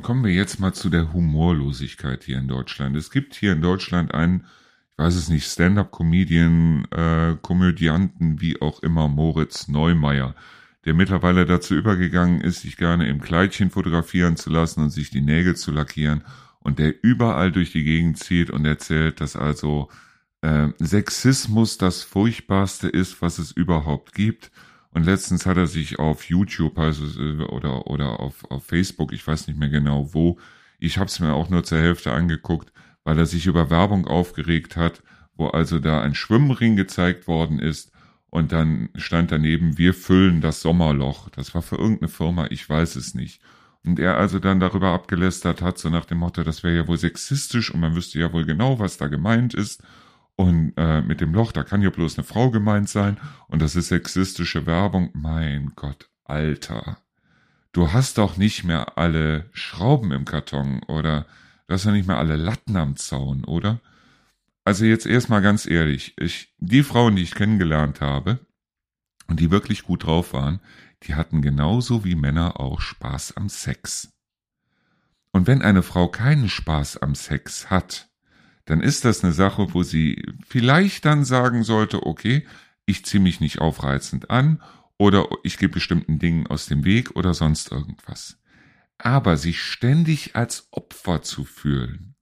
Und 0.00 0.04
kommen 0.04 0.24
wir 0.24 0.32
jetzt 0.32 0.58
mal 0.60 0.72
zu 0.72 0.88
der 0.88 1.12
Humorlosigkeit 1.12 2.24
hier 2.24 2.38
in 2.38 2.48
Deutschland. 2.48 2.96
Es 2.96 3.10
gibt 3.10 3.34
hier 3.34 3.52
in 3.52 3.60
Deutschland 3.60 4.14
einen, 4.14 4.46
ich 4.92 4.98
weiß 4.98 5.14
es 5.14 5.28
nicht, 5.28 5.44
Stand-up-Comedian, 5.44 6.86
äh, 6.90 7.36
Komödianten, 7.42 8.40
wie 8.40 8.62
auch 8.62 8.82
immer, 8.82 9.08
Moritz 9.08 9.68
Neumeier 9.68 10.34
der 10.86 10.94
mittlerweile 10.94 11.44
dazu 11.44 11.74
übergegangen 11.74 12.40
ist, 12.40 12.62
sich 12.62 12.78
gerne 12.78 13.08
im 13.10 13.20
Kleidchen 13.20 13.68
fotografieren 13.68 14.38
zu 14.38 14.48
lassen 14.48 14.84
und 14.84 14.88
sich 14.88 15.10
die 15.10 15.20
Nägel 15.20 15.54
zu 15.54 15.70
lackieren 15.70 16.24
und 16.60 16.78
der 16.78 17.04
überall 17.04 17.52
durch 17.52 17.70
die 17.72 17.84
Gegend 17.84 18.18
zieht 18.18 18.48
und 18.48 18.64
erzählt, 18.64 19.20
dass 19.20 19.36
also 19.36 19.90
äh, 20.40 20.68
Sexismus 20.78 21.76
das 21.76 22.02
furchtbarste 22.02 22.88
ist, 22.88 23.20
was 23.20 23.38
es 23.38 23.52
überhaupt 23.52 24.14
gibt. 24.14 24.50
Und 24.92 25.04
letztens 25.04 25.46
hat 25.46 25.56
er 25.56 25.66
sich 25.66 25.98
auf 25.98 26.24
YouTube 26.24 26.78
also, 26.78 27.04
äh, 27.20 27.42
oder, 27.44 27.86
oder 27.86 28.20
auf, 28.20 28.44
auf 28.50 28.64
Facebook, 28.64 29.12
ich 29.12 29.26
weiß 29.26 29.46
nicht 29.46 29.58
mehr 29.58 29.68
genau 29.68 30.12
wo, 30.12 30.38
ich 30.78 30.98
habe 30.98 31.06
es 31.06 31.20
mir 31.20 31.34
auch 31.34 31.48
nur 31.48 31.62
zur 31.62 31.78
Hälfte 31.78 32.12
angeguckt, 32.12 32.72
weil 33.04 33.18
er 33.18 33.26
sich 33.26 33.46
über 33.46 33.70
Werbung 33.70 34.06
aufgeregt 34.06 34.76
hat, 34.76 35.02
wo 35.34 35.48
also 35.48 35.78
da 35.78 36.02
ein 36.02 36.14
Schwimmring 36.14 36.76
gezeigt 36.76 37.28
worden 37.28 37.58
ist 37.58 37.92
und 38.30 38.52
dann 38.52 38.88
stand 38.94 39.32
daneben, 39.32 39.76
wir 39.78 39.94
füllen 39.94 40.40
das 40.40 40.62
Sommerloch. 40.62 41.28
Das 41.30 41.54
war 41.54 41.62
für 41.62 41.76
irgendeine 41.76 42.08
Firma, 42.08 42.46
ich 42.50 42.68
weiß 42.68 42.96
es 42.96 43.14
nicht. 43.14 43.40
Und 43.84 43.98
er 43.98 44.16
also 44.16 44.38
dann 44.38 44.60
darüber 44.60 44.88
abgelästert 44.88 45.62
hat, 45.62 45.78
so 45.78 45.88
nach 45.88 46.04
dem 46.04 46.18
Motto, 46.18 46.42
das 46.44 46.62
wäre 46.62 46.76
ja 46.76 46.88
wohl 46.88 46.98
sexistisch 46.98 47.72
und 47.72 47.80
man 47.80 47.96
wüsste 47.96 48.18
ja 48.18 48.32
wohl 48.32 48.44
genau, 48.44 48.78
was 48.78 48.98
da 48.98 49.08
gemeint 49.08 49.54
ist. 49.54 49.82
Und 50.40 50.72
äh, 50.78 51.02
mit 51.02 51.20
dem 51.20 51.34
Loch, 51.34 51.52
da 51.52 51.64
kann 51.64 51.82
ja 51.82 51.90
bloß 51.90 52.16
eine 52.16 52.24
Frau 52.24 52.50
gemeint 52.50 52.88
sein. 52.88 53.18
Und 53.48 53.60
das 53.60 53.76
ist 53.76 53.88
sexistische 53.88 54.64
Werbung. 54.64 55.10
Mein 55.12 55.72
Gott, 55.76 56.08
Alter. 56.24 56.96
Du 57.72 57.92
hast 57.92 58.16
doch 58.16 58.38
nicht 58.38 58.64
mehr 58.64 58.96
alle 58.96 59.50
Schrauben 59.52 60.12
im 60.12 60.24
Karton 60.24 60.82
oder 60.84 61.26
du 61.66 61.74
hast 61.74 61.84
ja 61.84 61.92
nicht 61.92 62.08
mehr 62.08 62.16
alle 62.16 62.36
Latten 62.36 62.78
am 62.78 62.96
Zaun, 62.96 63.44
oder? 63.44 63.80
Also 64.64 64.86
jetzt 64.86 65.04
erstmal 65.04 65.42
ganz 65.42 65.66
ehrlich, 65.66 66.14
ich, 66.18 66.54
die 66.56 66.84
Frauen, 66.84 67.16
die 67.16 67.22
ich 67.22 67.34
kennengelernt 67.34 68.00
habe 68.00 68.38
und 69.26 69.40
die 69.40 69.50
wirklich 69.50 69.82
gut 69.82 70.06
drauf 70.06 70.32
waren, 70.32 70.60
die 71.02 71.16
hatten 71.16 71.42
genauso 71.42 72.02
wie 72.02 72.14
Männer 72.14 72.58
auch 72.58 72.80
Spaß 72.80 73.36
am 73.36 73.50
Sex. 73.50 74.10
Und 75.32 75.46
wenn 75.46 75.60
eine 75.60 75.82
Frau 75.82 76.08
keinen 76.08 76.48
Spaß 76.48 76.96
am 76.96 77.14
Sex 77.14 77.68
hat, 77.68 78.09
dann 78.64 78.80
ist 78.80 79.04
das 79.04 79.24
eine 79.24 79.32
Sache, 79.32 79.74
wo 79.74 79.82
sie 79.82 80.22
vielleicht 80.46 81.04
dann 81.04 81.24
sagen 81.24 81.64
sollte, 81.64 82.06
okay, 82.06 82.46
ich 82.86 83.04
ziehe 83.04 83.22
mich 83.22 83.40
nicht 83.40 83.60
aufreizend 83.60 84.30
an 84.30 84.62
oder 84.98 85.26
ich 85.42 85.58
gehe 85.58 85.68
bestimmten 85.68 86.18
Dingen 86.18 86.46
aus 86.46 86.66
dem 86.66 86.84
Weg 86.84 87.16
oder 87.16 87.34
sonst 87.34 87.72
irgendwas. 87.72 88.38
Aber 88.98 89.36
sich 89.36 89.62
ständig 89.62 90.36
als 90.36 90.68
Opfer 90.72 91.22
zu 91.22 91.44
fühlen, 91.44 92.14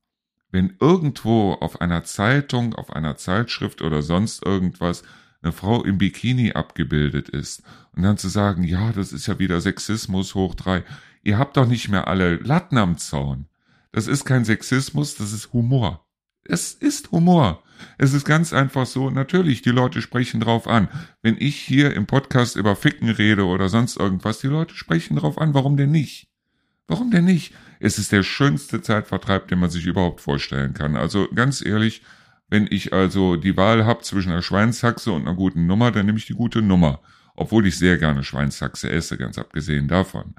wenn 0.50 0.76
irgendwo 0.80 1.54
auf 1.54 1.80
einer 1.80 2.04
Zeitung, 2.04 2.74
auf 2.74 2.92
einer 2.92 3.16
Zeitschrift 3.16 3.82
oder 3.82 4.02
sonst 4.02 4.44
irgendwas 4.44 5.02
eine 5.42 5.52
Frau 5.52 5.84
im 5.84 5.98
Bikini 5.98 6.52
abgebildet 6.52 7.28
ist 7.28 7.62
und 7.92 8.02
dann 8.02 8.16
zu 8.16 8.28
sagen, 8.28 8.64
ja, 8.64 8.92
das 8.92 9.12
ist 9.12 9.26
ja 9.26 9.38
wieder 9.38 9.60
Sexismus 9.60 10.34
hoch 10.34 10.54
drei. 10.54 10.84
Ihr 11.22 11.38
habt 11.38 11.56
doch 11.56 11.66
nicht 11.66 11.88
mehr 11.88 12.08
alle 12.08 12.36
Latten 12.36 12.78
am 12.78 12.96
Zaun. 12.98 13.46
Das 13.92 14.06
ist 14.06 14.24
kein 14.24 14.44
Sexismus, 14.44 15.14
das 15.16 15.32
ist 15.32 15.52
Humor. 15.52 16.07
Es 16.48 16.72
ist 16.72 17.12
Humor. 17.12 17.62
Es 17.98 18.14
ist 18.14 18.24
ganz 18.24 18.54
einfach 18.54 18.86
so, 18.86 19.10
natürlich, 19.10 19.60
die 19.60 19.70
Leute 19.70 20.00
sprechen 20.00 20.40
drauf 20.40 20.66
an. 20.66 20.88
Wenn 21.20 21.36
ich 21.38 21.56
hier 21.56 21.94
im 21.94 22.06
Podcast 22.06 22.56
über 22.56 22.74
Ficken 22.74 23.10
rede 23.10 23.44
oder 23.44 23.68
sonst 23.68 23.98
irgendwas, 23.98 24.40
die 24.40 24.46
Leute 24.46 24.74
sprechen 24.74 25.16
drauf 25.16 25.36
an, 25.36 25.52
warum 25.52 25.76
denn 25.76 25.90
nicht? 25.90 26.28
Warum 26.86 27.10
denn 27.10 27.26
nicht? 27.26 27.52
Es 27.80 27.98
ist 27.98 28.12
der 28.12 28.22
schönste 28.22 28.80
Zeitvertreib, 28.80 29.48
den 29.48 29.58
man 29.58 29.68
sich 29.68 29.84
überhaupt 29.84 30.22
vorstellen 30.22 30.72
kann. 30.72 30.96
Also 30.96 31.28
ganz 31.34 31.64
ehrlich, 31.64 32.02
wenn 32.48 32.66
ich 32.70 32.94
also 32.94 33.36
die 33.36 33.58
Wahl 33.58 33.84
habe 33.84 34.00
zwischen 34.00 34.32
einer 34.32 34.42
Schweinshaxe 34.42 35.12
und 35.12 35.22
einer 35.22 35.36
guten 35.36 35.66
Nummer, 35.66 35.90
dann 35.90 36.06
nehme 36.06 36.18
ich 36.18 36.26
die 36.26 36.34
gute 36.34 36.62
Nummer. 36.62 37.02
Obwohl 37.36 37.66
ich 37.66 37.76
sehr 37.76 37.98
gerne 37.98 38.24
Schweinshaxe 38.24 38.90
esse, 38.90 39.18
ganz 39.18 39.38
abgesehen 39.38 39.86
davon. 39.86 40.34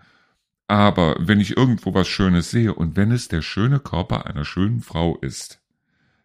Aber 0.67 1.15
wenn 1.19 1.39
ich 1.39 1.55
irgendwo 1.55 1.93
was 1.93 2.07
Schönes 2.07 2.49
sehe 2.49 2.73
und 2.73 2.95
wenn 2.95 3.11
es 3.11 3.27
der 3.27 3.43
schöne 3.43 3.79
Körper 3.79 4.25
einer 4.25 4.43
schönen 4.43 4.81
Frau 4.81 5.17
ist, 5.17 5.61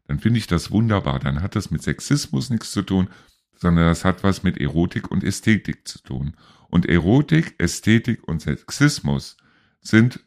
dann 0.06 0.18
finde 0.18 0.38
ich 0.38 0.46
das 0.46 0.70
wunderbar. 0.70 1.18
Dann 1.18 1.42
hat 1.42 1.56
das 1.56 1.70
mit 1.70 1.82
Sexismus 1.82 2.50
nichts 2.50 2.72
zu 2.72 2.82
tun, 2.82 3.08
sondern 3.56 3.86
das 3.86 4.04
hat 4.04 4.22
was 4.22 4.42
mit 4.42 4.58
Erotik 4.58 5.10
und 5.10 5.24
Ästhetik 5.24 5.86
zu 5.88 6.02
tun. 6.02 6.36
Und 6.68 6.86
Erotik, 6.86 7.54
Ästhetik 7.58 8.26
und 8.26 8.42
Sexismus 8.42 9.36
sind 9.80 10.20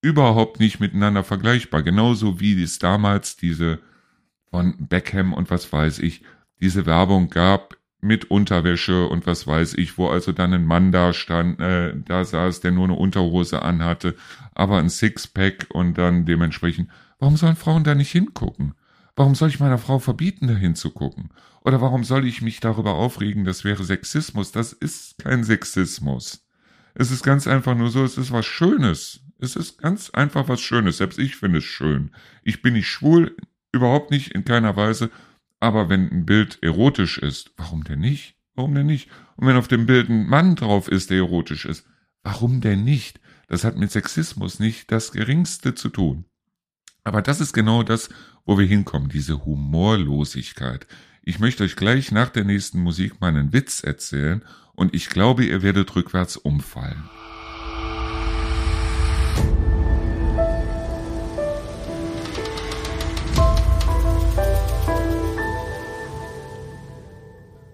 überhaupt 0.00 0.60
nicht 0.60 0.80
miteinander 0.80 1.24
vergleichbar. 1.24 1.82
Genauso 1.82 2.40
wie 2.40 2.60
es 2.62 2.78
damals 2.78 3.36
diese 3.36 3.80
von 4.50 4.74
Beckham 4.78 5.32
und 5.32 5.50
was 5.50 5.72
weiß 5.72 5.98
ich, 6.00 6.22
diese 6.60 6.86
Werbung 6.86 7.30
gab 7.30 7.76
mit 8.00 8.30
Unterwäsche 8.30 9.06
und 9.08 9.26
was 9.26 9.46
weiß 9.46 9.74
ich, 9.74 9.96
wo 9.96 10.08
also 10.08 10.30
dann 10.30 10.52
ein 10.52 10.66
Mann 10.66 10.92
da 10.92 11.12
stand, 11.14 11.58
äh, 11.58 11.94
da 11.96 12.24
saß, 12.24 12.60
der 12.60 12.70
nur 12.70 12.84
eine 12.84 12.94
Unterhose 12.94 13.62
anhatte, 13.62 14.14
aber 14.54 14.78
ein 14.78 14.90
Sixpack 14.90 15.66
und 15.70 15.96
dann 15.96 16.26
dementsprechend, 16.26 16.90
warum 17.24 17.38
sollen 17.38 17.56
Frauen 17.56 17.84
da 17.84 17.94
nicht 17.94 18.10
hingucken? 18.10 18.74
Warum 19.16 19.34
soll 19.34 19.48
ich 19.48 19.58
meiner 19.58 19.78
Frau 19.78 19.98
verbieten, 19.98 20.46
da 20.46 20.52
hinzugucken? 20.52 21.30
Oder 21.62 21.80
warum 21.80 22.04
soll 22.04 22.26
ich 22.26 22.42
mich 22.42 22.60
darüber 22.60 22.96
aufregen, 22.96 23.46
das 23.46 23.64
wäre 23.64 23.82
Sexismus? 23.82 24.52
Das 24.52 24.74
ist 24.74 25.16
kein 25.16 25.42
Sexismus. 25.42 26.46
Es 26.92 27.10
ist 27.10 27.22
ganz 27.22 27.46
einfach 27.46 27.74
nur 27.74 27.90
so, 27.90 28.04
es 28.04 28.18
ist 28.18 28.30
was 28.30 28.44
Schönes. 28.44 29.20
Es 29.38 29.56
ist 29.56 29.78
ganz 29.78 30.10
einfach 30.10 30.48
was 30.48 30.60
Schönes. 30.60 30.98
Selbst 30.98 31.18
ich 31.18 31.36
finde 31.36 31.60
es 31.60 31.64
schön. 31.64 32.10
Ich 32.42 32.60
bin 32.60 32.74
nicht 32.74 32.88
schwul, 32.88 33.34
überhaupt 33.72 34.10
nicht, 34.10 34.32
in 34.32 34.44
keiner 34.44 34.76
Weise. 34.76 35.10
Aber 35.60 35.88
wenn 35.88 36.10
ein 36.10 36.26
Bild 36.26 36.58
erotisch 36.60 37.16
ist, 37.16 37.52
warum 37.56 37.84
denn 37.84 38.00
nicht? 38.00 38.36
Warum 38.54 38.74
denn 38.74 38.86
nicht? 38.86 39.08
Und 39.36 39.46
wenn 39.46 39.56
auf 39.56 39.68
dem 39.68 39.86
Bild 39.86 40.10
ein 40.10 40.26
Mann 40.26 40.56
drauf 40.56 40.88
ist, 40.88 41.08
der 41.08 41.16
erotisch 41.16 41.64
ist, 41.64 41.86
warum 42.22 42.60
denn 42.60 42.84
nicht? 42.84 43.18
Das 43.48 43.64
hat 43.64 43.78
mit 43.78 43.90
Sexismus 43.90 44.58
nicht 44.58 44.92
das 44.92 45.10
geringste 45.10 45.74
zu 45.74 45.88
tun. 45.88 46.26
Aber 47.06 47.20
das 47.20 47.42
ist 47.42 47.52
genau 47.52 47.82
das, 47.82 48.08
wo 48.46 48.58
wir 48.58 48.66
hinkommen, 48.66 49.10
diese 49.10 49.44
Humorlosigkeit. 49.44 50.86
Ich 51.22 51.38
möchte 51.38 51.62
euch 51.62 51.76
gleich 51.76 52.10
nach 52.10 52.30
der 52.30 52.44
nächsten 52.44 52.80
Musik 52.80 53.20
meinen 53.20 53.52
Witz 53.52 53.84
erzählen 53.84 54.42
und 54.72 54.94
ich 54.94 55.10
glaube, 55.10 55.44
ihr 55.44 55.62
werdet 55.62 55.94
rückwärts 55.94 56.38
umfallen. 56.38 57.04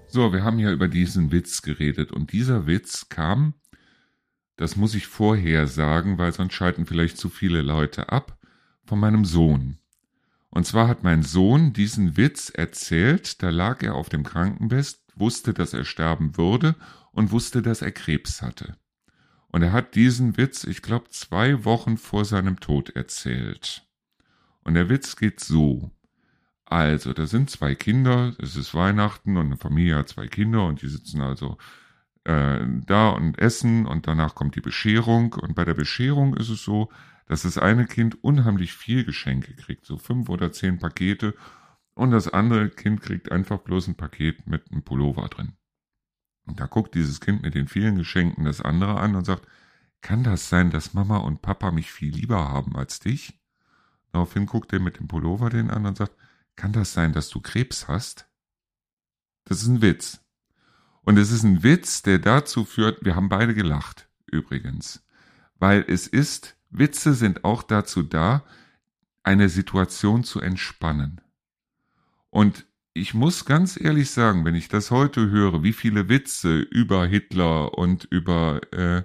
So, 0.09 0.33
wir 0.33 0.43
haben 0.43 0.59
ja 0.59 0.73
über 0.73 0.89
diesen 0.89 1.31
Witz 1.31 1.63
geredet 1.63 2.11
und 2.11 2.33
dieser 2.33 2.67
Witz 2.67 3.09
kam, 3.09 3.55
das 4.57 4.75
muss 4.75 4.97
ich 4.97 5.07
vorher 5.07 5.69
sagen, 5.69 6.19
weil 6.19 6.33
sonst 6.33 6.55
schalten 6.55 6.85
vielleicht 6.85 7.17
zu 7.17 7.31
viele 7.31 7.63
Leute 7.63 8.09
ab, 8.09 8.40
von 8.85 8.99
meinem 8.99 9.25
Sohn. 9.25 9.79
Und 10.51 10.67
zwar 10.67 10.89
hat 10.89 11.05
mein 11.05 11.23
Sohn 11.23 11.73
diesen 11.73 12.17
Witz 12.17 12.51
erzählt, 12.51 13.43
da 13.43 13.51
lag 13.51 13.83
er 13.83 13.95
auf 13.95 14.09
dem 14.09 14.25
Krankenbett, 14.25 14.99
wusste, 15.15 15.55
dass 15.55 15.73
er 15.75 15.85
sterben 15.85 16.37
würde 16.37 16.75
und 17.13 17.31
wusste, 17.31 17.63
dass 17.63 17.83
er 17.83 17.93
Krebs 17.93 18.43
hatte. 18.43 18.77
Und 19.49 19.63
er 19.63 19.73
hat 19.73 19.95
diesen 19.95 20.37
Witz, 20.37 20.65
ich 20.65 20.83
glaube, 20.83 21.11
zwei 21.11 21.65
Wochen 21.65 21.97
vor 21.97 22.25
seinem 22.25 22.61
Tod 22.61 22.91
erzählt. 22.91 23.87
Und 24.63 24.75
der 24.75 24.89
Witz 24.89 25.17
geht 25.17 25.41
so. 25.41 25.91
Also, 26.65 27.13
da 27.13 27.27
sind 27.27 27.51
zwei 27.51 27.75
Kinder, 27.75 28.35
es 28.39 28.55
ist 28.55 28.75
Weihnachten 28.75 29.37
und 29.37 29.47
eine 29.47 29.57
Familie 29.57 29.97
hat 29.97 30.09
zwei 30.09 30.29
Kinder 30.29 30.67
und 30.67 30.83
die 30.83 30.89
sitzen 30.89 31.21
also 31.21 31.59
äh, 32.23 32.61
da 32.87 33.11
und 33.11 33.39
essen 33.41 33.87
und 33.87 34.07
danach 34.07 34.37
kommt 34.37 34.55
die 34.55 34.61
Bescherung. 34.61 35.33
Und 35.35 35.55
bei 35.55 35.65
der 35.65 35.75
Bescherung 35.75 36.37
ist 36.37 36.49
es 36.49 36.63
so, 36.63 36.89
dass 37.31 37.43
das 37.43 37.59
eine 37.59 37.87
Kind 37.87 38.25
unheimlich 38.25 38.73
viel 38.73 39.05
Geschenke 39.05 39.55
kriegt, 39.55 39.87
so 39.87 39.99
fünf 39.99 40.29
oder 40.29 40.51
zehn 40.51 40.81
Pakete, 40.81 41.37
und 41.95 42.11
das 42.11 42.27
andere 42.27 42.71
Kind 42.71 43.03
kriegt 43.03 43.31
einfach 43.31 43.59
bloß 43.59 43.87
ein 43.87 43.95
Paket 43.95 44.49
mit 44.49 44.73
einem 44.73 44.83
Pullover 44.83 45.29
drin. 45.29 45.53
Und 46.45 46.59
da 46.59 46.67
guckt 46.67 46.97
dieses 46.97 47.21
Kind 47.21 47.43
mit 47.43 47.55
den 47.55 47.69
vielen 47.69 47.95
Geschenken 47.95 48.47
das 48.47 48.61
andere 48.61 48.99
an 48.99 49.15
und 49.15 49.27
sagt, 49.27 49.47
kann 50.01 50.25
das 50.25 50.49
sein, 50.49 50.73
dass 50.73 50.93
Mama 50.93 51.19
und 51.19 51.41
Papa 51.41 51.71
mich 51.71 51.93
viel 51.93 52.13
lieber 52.13 52.49
haben 52.49 52.75
als 52.75 52.99
dich? 52.99 53.41
Daraufhin 54.11 54.47
guckt 54.47 54.73
er 54.73 54.81
mit 54.81 54.99
dem 54.99 55.07
Pullover 55.07 55.51
den 55.51 55.71
an 55.71 55.87
und 55.87 55.99
sagt, 55.99 56.17
kann 56.57 56.73
das 56.73 56.93
sein, 56.93 57.13
dass 57.13 57.29
du 57.29 57.41
Krebs 57.41 57.87
hast? 57.87 58.29
Das 59.45 59.63
ist 59.63 59.69
ein 59.69 59.83
Witz. 59.83 60.21
Und 61.03 61.17
es 61.17 61.31
ist 61.31 61.45
ein 61.45 61.63
Witz, 61.63 62.03
der 62.03 62.19
dazu 62.19 62.65
führt, 62.65 63.05
wir 63.05 63.15
haben 63.15 63.29
beide 63.29 63.55
gelacht, 63.55 64.09
übrigens. 64.27 65.07
Weil 65.61 65.85
es 65.87 66.09
ist, 66.09 66.57
Witze 66.71 67.15
sind 67.15 67.45
auch 67.45 67.63
dazu 67.63 68.03
da, 68.03 68.45
eine 69.23 69.49
Situation 69.49 70.25
zu 70.25 70.41
entspannen. 70.41 71.21
Und 72.31 72.67
ich 72.93 73.15
muss 73.15 73.45
ganz 73.45 73.79
ehrlich 73.81 74.11
sagen, 74.11 74.45
wenn 74.45 74.55
ich 74.55 74.69
das 74.69 74.91
heute 74.91 75.31
höre, 75.31 75.63
wie 75.63 75.73
viele 75.73 76.09
Witze 76.09 76.59
über 76.59 77.07
Hitler 77.07 77.77
und 77.79 78.05
über 78.05 78.61
äh, 78.73 79.03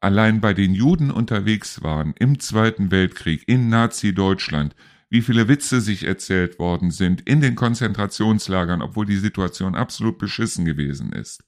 allein 0.00 0.40
bei 0.40 0.54
den 0.54 0.74
Juden 0.74 1.10
unterwegs 1.10 1.82
waren 1.82 2.14
im 2.18 2.38
Zweiten 2.40 2.90
Weltkrieg 2.90 3.44
in 3.46 3.68
Nazi-Deutschland, 3.68 4.74
wie 5.08 5.22
viele 5.22 5.48
Witze 5.48 5.80
sich 5.80 6.04
erzählt 6.04 6.58
worden 6.58 6.90
sind 6.90 7.20
in 7.22 7.40
den 7.40 7.54
Konzentrationslagern, 7.54 8.82
obwohl 8.82 9.06
die 9.06 9.18
Situation 9.18 9.74
absolut 9.74 10.18
beschissen 10.18 10.64
gewesen 10.64 11.12
ist. 11.12 11.44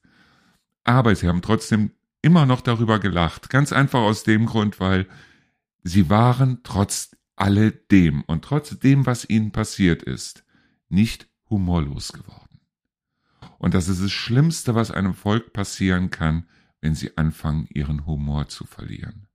Aber 0.85 1.13
sie 1.15 1.27
haben 1.27 1.41
trotzdem 1.41 1.91
immer 2.21 2.45
noch 2.45 2.61
darüber 2.61 2.99
gelacht. 2.99 3.49
Ganz 3.49 3.73
einfach 3.73 3.99
aus 3.99 4.23
dem 4.23 4.45
Grund, 4.45 4.79
weil 4.79 5.07
sie 5.83 6.09
waren 6.09 6.59
trotz 6.63 7.15
alledem 7.35 8.23
und 8.23 8.43
trotz 8.43 8.77
dem, 8.79 9.05
was 9.05 9.29
ihnen 9.29 9.51
passiert 9.51 10.03
ist, 10.03 10.43
nicht 10.89 11.27
humorlos 11.49 12.11
geworden. 12.11 12.59
Und 13.57 13.73
das 13.73 13.87
ist 13.87 14.01
das 14.01 14.11
Schlimmste, 14.11 14.75
was 14.75 14.91
einem 14.91 15.13
Volk 15.13 15.53
passieren 15.53 16.09
kann, 16.09 16.47
wenn 16.81 16.95
sie 16.95 17.17
anfangen, 17.17 17.67
ihren 17.69 18.05
Humor 18.05 18.47
zu 18.47 18.65
verlieren. 18.65 19.27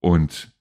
Und 0.00 0.52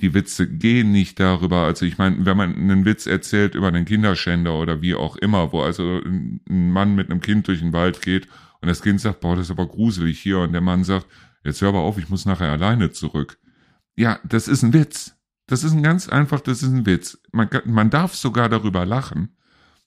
die 0.00 0.14
Witze 0.14 0.48
gehen 0.48 0.90
nicht 0.90 1.20
darüber, 1.20 1.58
also 1.58 1.86
ich 1.86 1.96
meine, 1.96 2.26
wenn 2.26 2.36
man 2.36 2.54
einen 2.54 2.84
Witz 2.84 3.06
erzählt 3.06 3.54
über 3.54 3.68
einen 3.68 3.84
Kinderschänder 3.84 4.58
oder 4.58 4.82
wie 4.82 4.94
auch 4.94 5.16
immer, 5.16 5.52
wo 5.52 5.62
also 5.62 6.00
ein 6.04 6.40
Mann 6.46 6.94
mit 6.94 7.10
einem 7.10 7.20
Kind 7.20 7.46
durch 7.46 7.60
den 7.60 7.72
Wald 7.72 8.02
geht 8.02 8.26
und 8.60 8.68
das 8.68 8.82
Kind 8.82 9.00
sagt, 9.00 9.20
boah, 9.20 9.36
das 9.36 9.46
ist 9.46 9.50
aber 9.50 9.66
gruselig 9.66 10.20
hier 10.20 10.40
und 10.40 10.52
der 10.52 10.60
Mann 10.60 10.84
sagt, 10.84 11.06
jetzt 11.44 11.60
hör 11.60 11.68
aber 11.68 11.80
auf, 11.80 11.98
ich 11.98 12.08
muss 12.08 12.26
nachher 12.26 12.50
alleine 12.50 12.90
zurück. 12.90 13.38
Ja, 13.96 14.20
das 14.24 14.48
ist 14.48 14.62
ein 14.62 14.72
Witz. 14.72 15.16
Das 15.46 15.64
ist 15.64 15.72
ein 15.72 15.82
ganz 15.82 16.08
einfach, 16.08 16.40
das 16.40 16.62
ist 16.62 16.70
ein 16.70 16.86
Witz. 16.86 17.20
Man, 17.32 17.48
man 17.66 17.90
darf 17.90 18.14
sogar 18.14 18.48
darüber 18.48 18.86
lachen, 18.86 19.36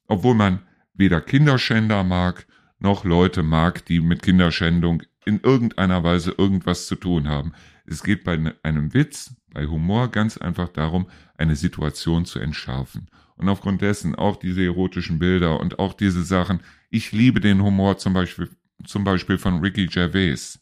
obwohl 0.08 0.36
man 0.36 0.60
weder 0.94 1.22
Kinderschänder 1.22 2.04
mag, 2.04 2.46
noch 2.80 3.04
Leute 3.04 3.42
mag, 3.42 3.86
die 3.86 4.02
mit 4.02 4.22
Kinderschändung 4.22 5.04
in 5.26 5.40
irgendeiner 5.40 6.04
Weise 6.04 6.36
irgendwas 6.38 6.88
zu 6.88 6.96
tun 6.96 7.28
haben. 7.28 7.54
Es 7.86 8.04
geht 8.04 8.24
bei 8.24 8.38
ne, 8.38 8.56
einem 8.64 8.94
Witz, 8.94 9.36
bei 9.52 9.66
Humor 9.66 10.10
ganz 10.12 10.38
einfach 10.38 10.70
darum, 10.70 11.08
eine 11.38 11.56
Situation 11.56 12.26
zu 12.26 12.40
entschärfen. 12.40 13.10
Und 13.38 13.50
aufgrund 13.50 13.82
dessen 13.82 14.16
auch 14.16 14.38
diese 14.38 14.64
erotischen 14.64 15.20
Bilder 15.20 15.60
und 15.60 15.80
auch 15.80 15.94
diese 15.94 16.24
Sachen. 16.24 16.62
Ich 16.90 17.12
liebe 17.12 17.40
den 17.40 17.62
Humor 17.62 17.98
zum 17.98 18.14
Beispiel, 18.14 18.50
zum 18.86 19.04
Beispiel 19.04 19.38
von 19.38 19.60
Ricky 19.60 19.88
Gervais. 19.88 20.60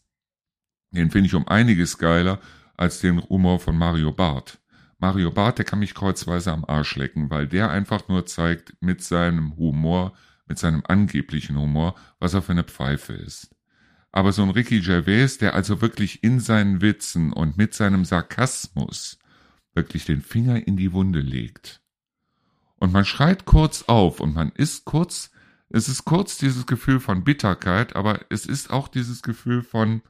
Den 0.90 1.10
finde 1.10 1.26
ich 1.26 1.34
um 1.34 1.46
einiges 1.46 1.98
geiler 1.98 2.40
als 2.76 3.00
den 3.00 3.22
Humor 3.22 3.60
von 3.60 3.76
Mario 3.76 4.12
Barth. 4.12 4.58
Mario 4.98 5.30
Barth, 5.30 5.58
der 5.58 5.64
kann 5.64 5.80
mich 5.80 5.94
kreuzweise 5.94 6.52
am 6.52 6.64
Arsch 6.64 6.96
lecken, 6.96 7.30
weil 7.30 7.46
der 7.46 7.70
einfach 7.70 8.08
nur 8.08 8.26
zeigt 8.26 8.74
mit 8.80 9.02
seinem 9.02 9.56
Humor, 9.56 10.14
mit 10.46 10.58
seinem 10.58 10.82
angeblichen 10.86 11.58
Humor, 11.58 11.94
was 12.20 12.34
er 12.34 12.42
für 12.42 12.52
eine 12.52 12.64
Pfeife 12.64 13.12
ist. 13.12 13.54
Aber 14.12 14.32
so 14.32 14.42
ein 14.42 14.50
Ricky 14.50 14.80
Gervais, 14.80 15.38
der 15.38 15.54
also 15.54 15.80
wirklich 15.80 16.22
in 16.22 16.38
seinen 16.40 16.80
Witzen 16.80 17.32
und 17.32 17.56
mit 17.56 17.74
seinem 17.74 18.04
Sarkasmus 18.04 19.18
wirklich 19.74 20.04
den 20.04 20.22
Finger 20.22 20.66
in 20.66 20.76
die 20.76 20.92
Wunde 20.92 21.20
legt. 21.20 21.80
Und 22.76 22.92
man 22.92 23.04
schreit 23.04 23.44
kurz 23.44 23.82
auf 23.88 24.20
und 24.20 24.34
man 24.34 24.50
ist 24.52 24.84
kurz, 24.84 25.30
es 25.68 25.88
ist 25.88 26.04
kurz 26.04 26.38
dieses 26.38 26.66
Gefühl 26.66 27.00
von 27.00 27.24
Bitterkeit, 27.24 27.96
aber 27.96 28.20
es 28.30 28.46
ist 28.46 28.70
auch 28.70 28.88
dieses 28.88 29.22
Gefühl 29.22 29.62
von, 29.62 30.02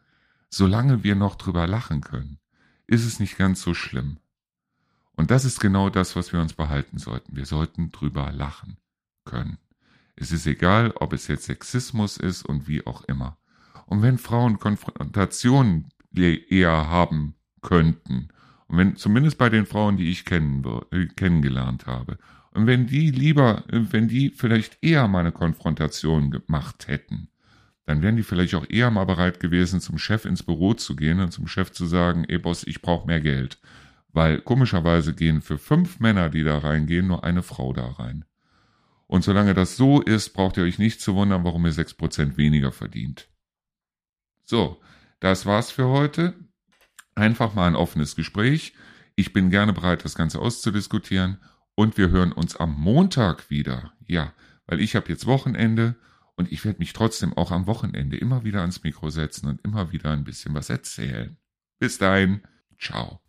solange 0.50 1.02
wir 1.02 1.14
noch 1.14 1.36
drüber 1.36 1.66
lachen 1.66 2.00
können, 2.00 2.38
ist 2.86 3.04
es 3.04 3.20
nicht 3.20 3.36
ganz 3.38 3.62
so 3.62 3.74
schlimm. 3.74 4.18
Und 5.16 5.30
das 5.30 5.44
ist 5.44 5.60
genau 5.60 5.90
das, 5.90 6.16
was 6.16 6.32
wir 6.32 6.40
uns 6.40 6.54
behalten 6.54 6.98
sollten. 6.98 7.36
Wir 7.36 7.46
sollten 7.46 7.92
drüber 7.92 8.32
lachen 8.32 8.76
können. 9.24 9.58
Es 10.16 10.32
ist 10.32 10.46
egal, 10.46 10.92
ob 10.96 11.12
es 11.12 11.28
jetzt 11.28 11.44
Sexismus 11.44 12.16
ist 12.16 12.44
und 12.44 12.68
wie 12.68 12.86
auch 12.86 13.02
immer. 13.04 13.36
Und 13.86 14.02
wenn 14.02 14.18
Frauen 14.18 14.58
Konfrontationen 14.58 15.88
eher 16.16 16.88
haben 16.88 17.34
könnten, 17.62 18.28
und 18.66 18.78
wenn, 18.78 18.96
zumindest 18.96 19.38
bei 19.38 19.50
den 19.50 19.66
Frauen, 19.66 19.96
die 19.96 20.10
ich 20.10 20.24
kennen, 20.24 20.64
äh, 20.90 21.06
kennengelernt 21.06 21.86
habe, 21.86 22.18
und 22.52 22.66
wenn 22.66 22.86
die 22.86 23.10
lieber, 23.10 23.64
wenn 23.68 24.06
die 24.06 24.30
vielleicht 24.30 24.78
eher 24.82 25.08
mal 25.08 25.20
eine 25.20 25.32
Konfrontation 25.32 26.30
gemacht 26.30 26.86
hätten, 26.86 27.28
dann 27.86 28.02
wären 28.02 28.16
die 28.16 28.22
vielleicht 28.22 28.54
auch 28.54 28.68
eher 28.68 28.90
mal 28.90 29.04
bereit 29.04 29.40
gewesen, 29.40 29.80
zum 29.80 29.98
Chef 29.98 30.24
ins 30.24 30.42
Büro 30.42 30.74
zu 30.74 30.96
gehen 30.96 31.20
und 31.20 31.32
zum 31.32 31.46
Chef 31.46 31.70
zu 31.72 31.86
sagen, 31.86 32.24
ey 32.24 32.38
Boss, 32.38 32.64
ich 32.64 32.80
brauche 32.80 33.06
mehr 33.06 33.20
Geld. 33.20 33.58
Weil 34.12 34.40
komischerweise 34.40 35.14
gehen 35.14 35.42
für 35.42 35.58
fünf 35.58 36.00
Männer, 36.00 36.30
die 36.30 36.44
da 36.44 36.58
reingehen, 36.58 37.06
nur 37.06 37.24
eine 37.24 37.42
Frau 37.42 37.72
da 37.72 37.86
rein. 37.86 38.24
Und 39.06 39.22
solange 39.22 39.54
das 39.54 39.76
so 39.76 40.00
ist, 40.00 40.30
braucht 40.30 40.56
ihr 40.56 40.64
euch 40.64 40.78
nicht 40.78 41.00
zu 41.00 41.14
wundern, 41.14 41.44
warum 41.44 41.66
ihr 41.66 41.72
sechs 41.72 41.92
Prozent 41.92 42.38
weniger 42.38 42.72
verdient. 42.72 43.28
So, 44.44 44.80
das 45.20 45.46
war's 45.46 45.70
für 45.70 45.88
heute. 45.88 46.34
Einfach 47.14 47.54
mal 47.54 47.66
ein 47.66 47.76
offenes 47.76 48.16
Gespräch. 48.16 48.72
Ich 49.14 49.32
bin 49.32 49.50
gerne 49.50 49.72
bereit, 49.72 50.04
das 50.04 50.14
Ganze 50.14 50.40
auszudiskutieren. 50.40 51.38
Und 51.74 51.98
wir 51.98 52.10
hören 52.10 52.32
uns 52.32 52.56
am 52.56 52.72
Montag 52.72 53.50
wieder. 53.50 53.92
Ja, 54.06 54.32
weil 54.66 54.80
ich 54.80 54.96
habe 54.96 55.08
jetzt 55.08 55.26
Wochenende 55.26 55.96
Und 56.36 56.50
ich 56.50 56.64
werde 56.64 56.80
mich 56.80 56.92
trotzdem 56.92 57.32
auch 57.32 57.52
am 57.52 57.66
Wochenende 57.66 58.16
immer 58.16 58.44
wieder 58.44 58.60
ans 58.60 58.82
Mikro 58.82 59.10
setzen 59.10 59.48
und 59.48 59.60
immer 59.64 59.92
wieder 59.92 60.10
ein 60.10 60.24
bisschen 60.24 60.54
was 60.54 60.68
erzählen. 60.68 61.36
Bis 61.78 61.98
dahin, 61.98 62.42
ciao. 62.78 63.23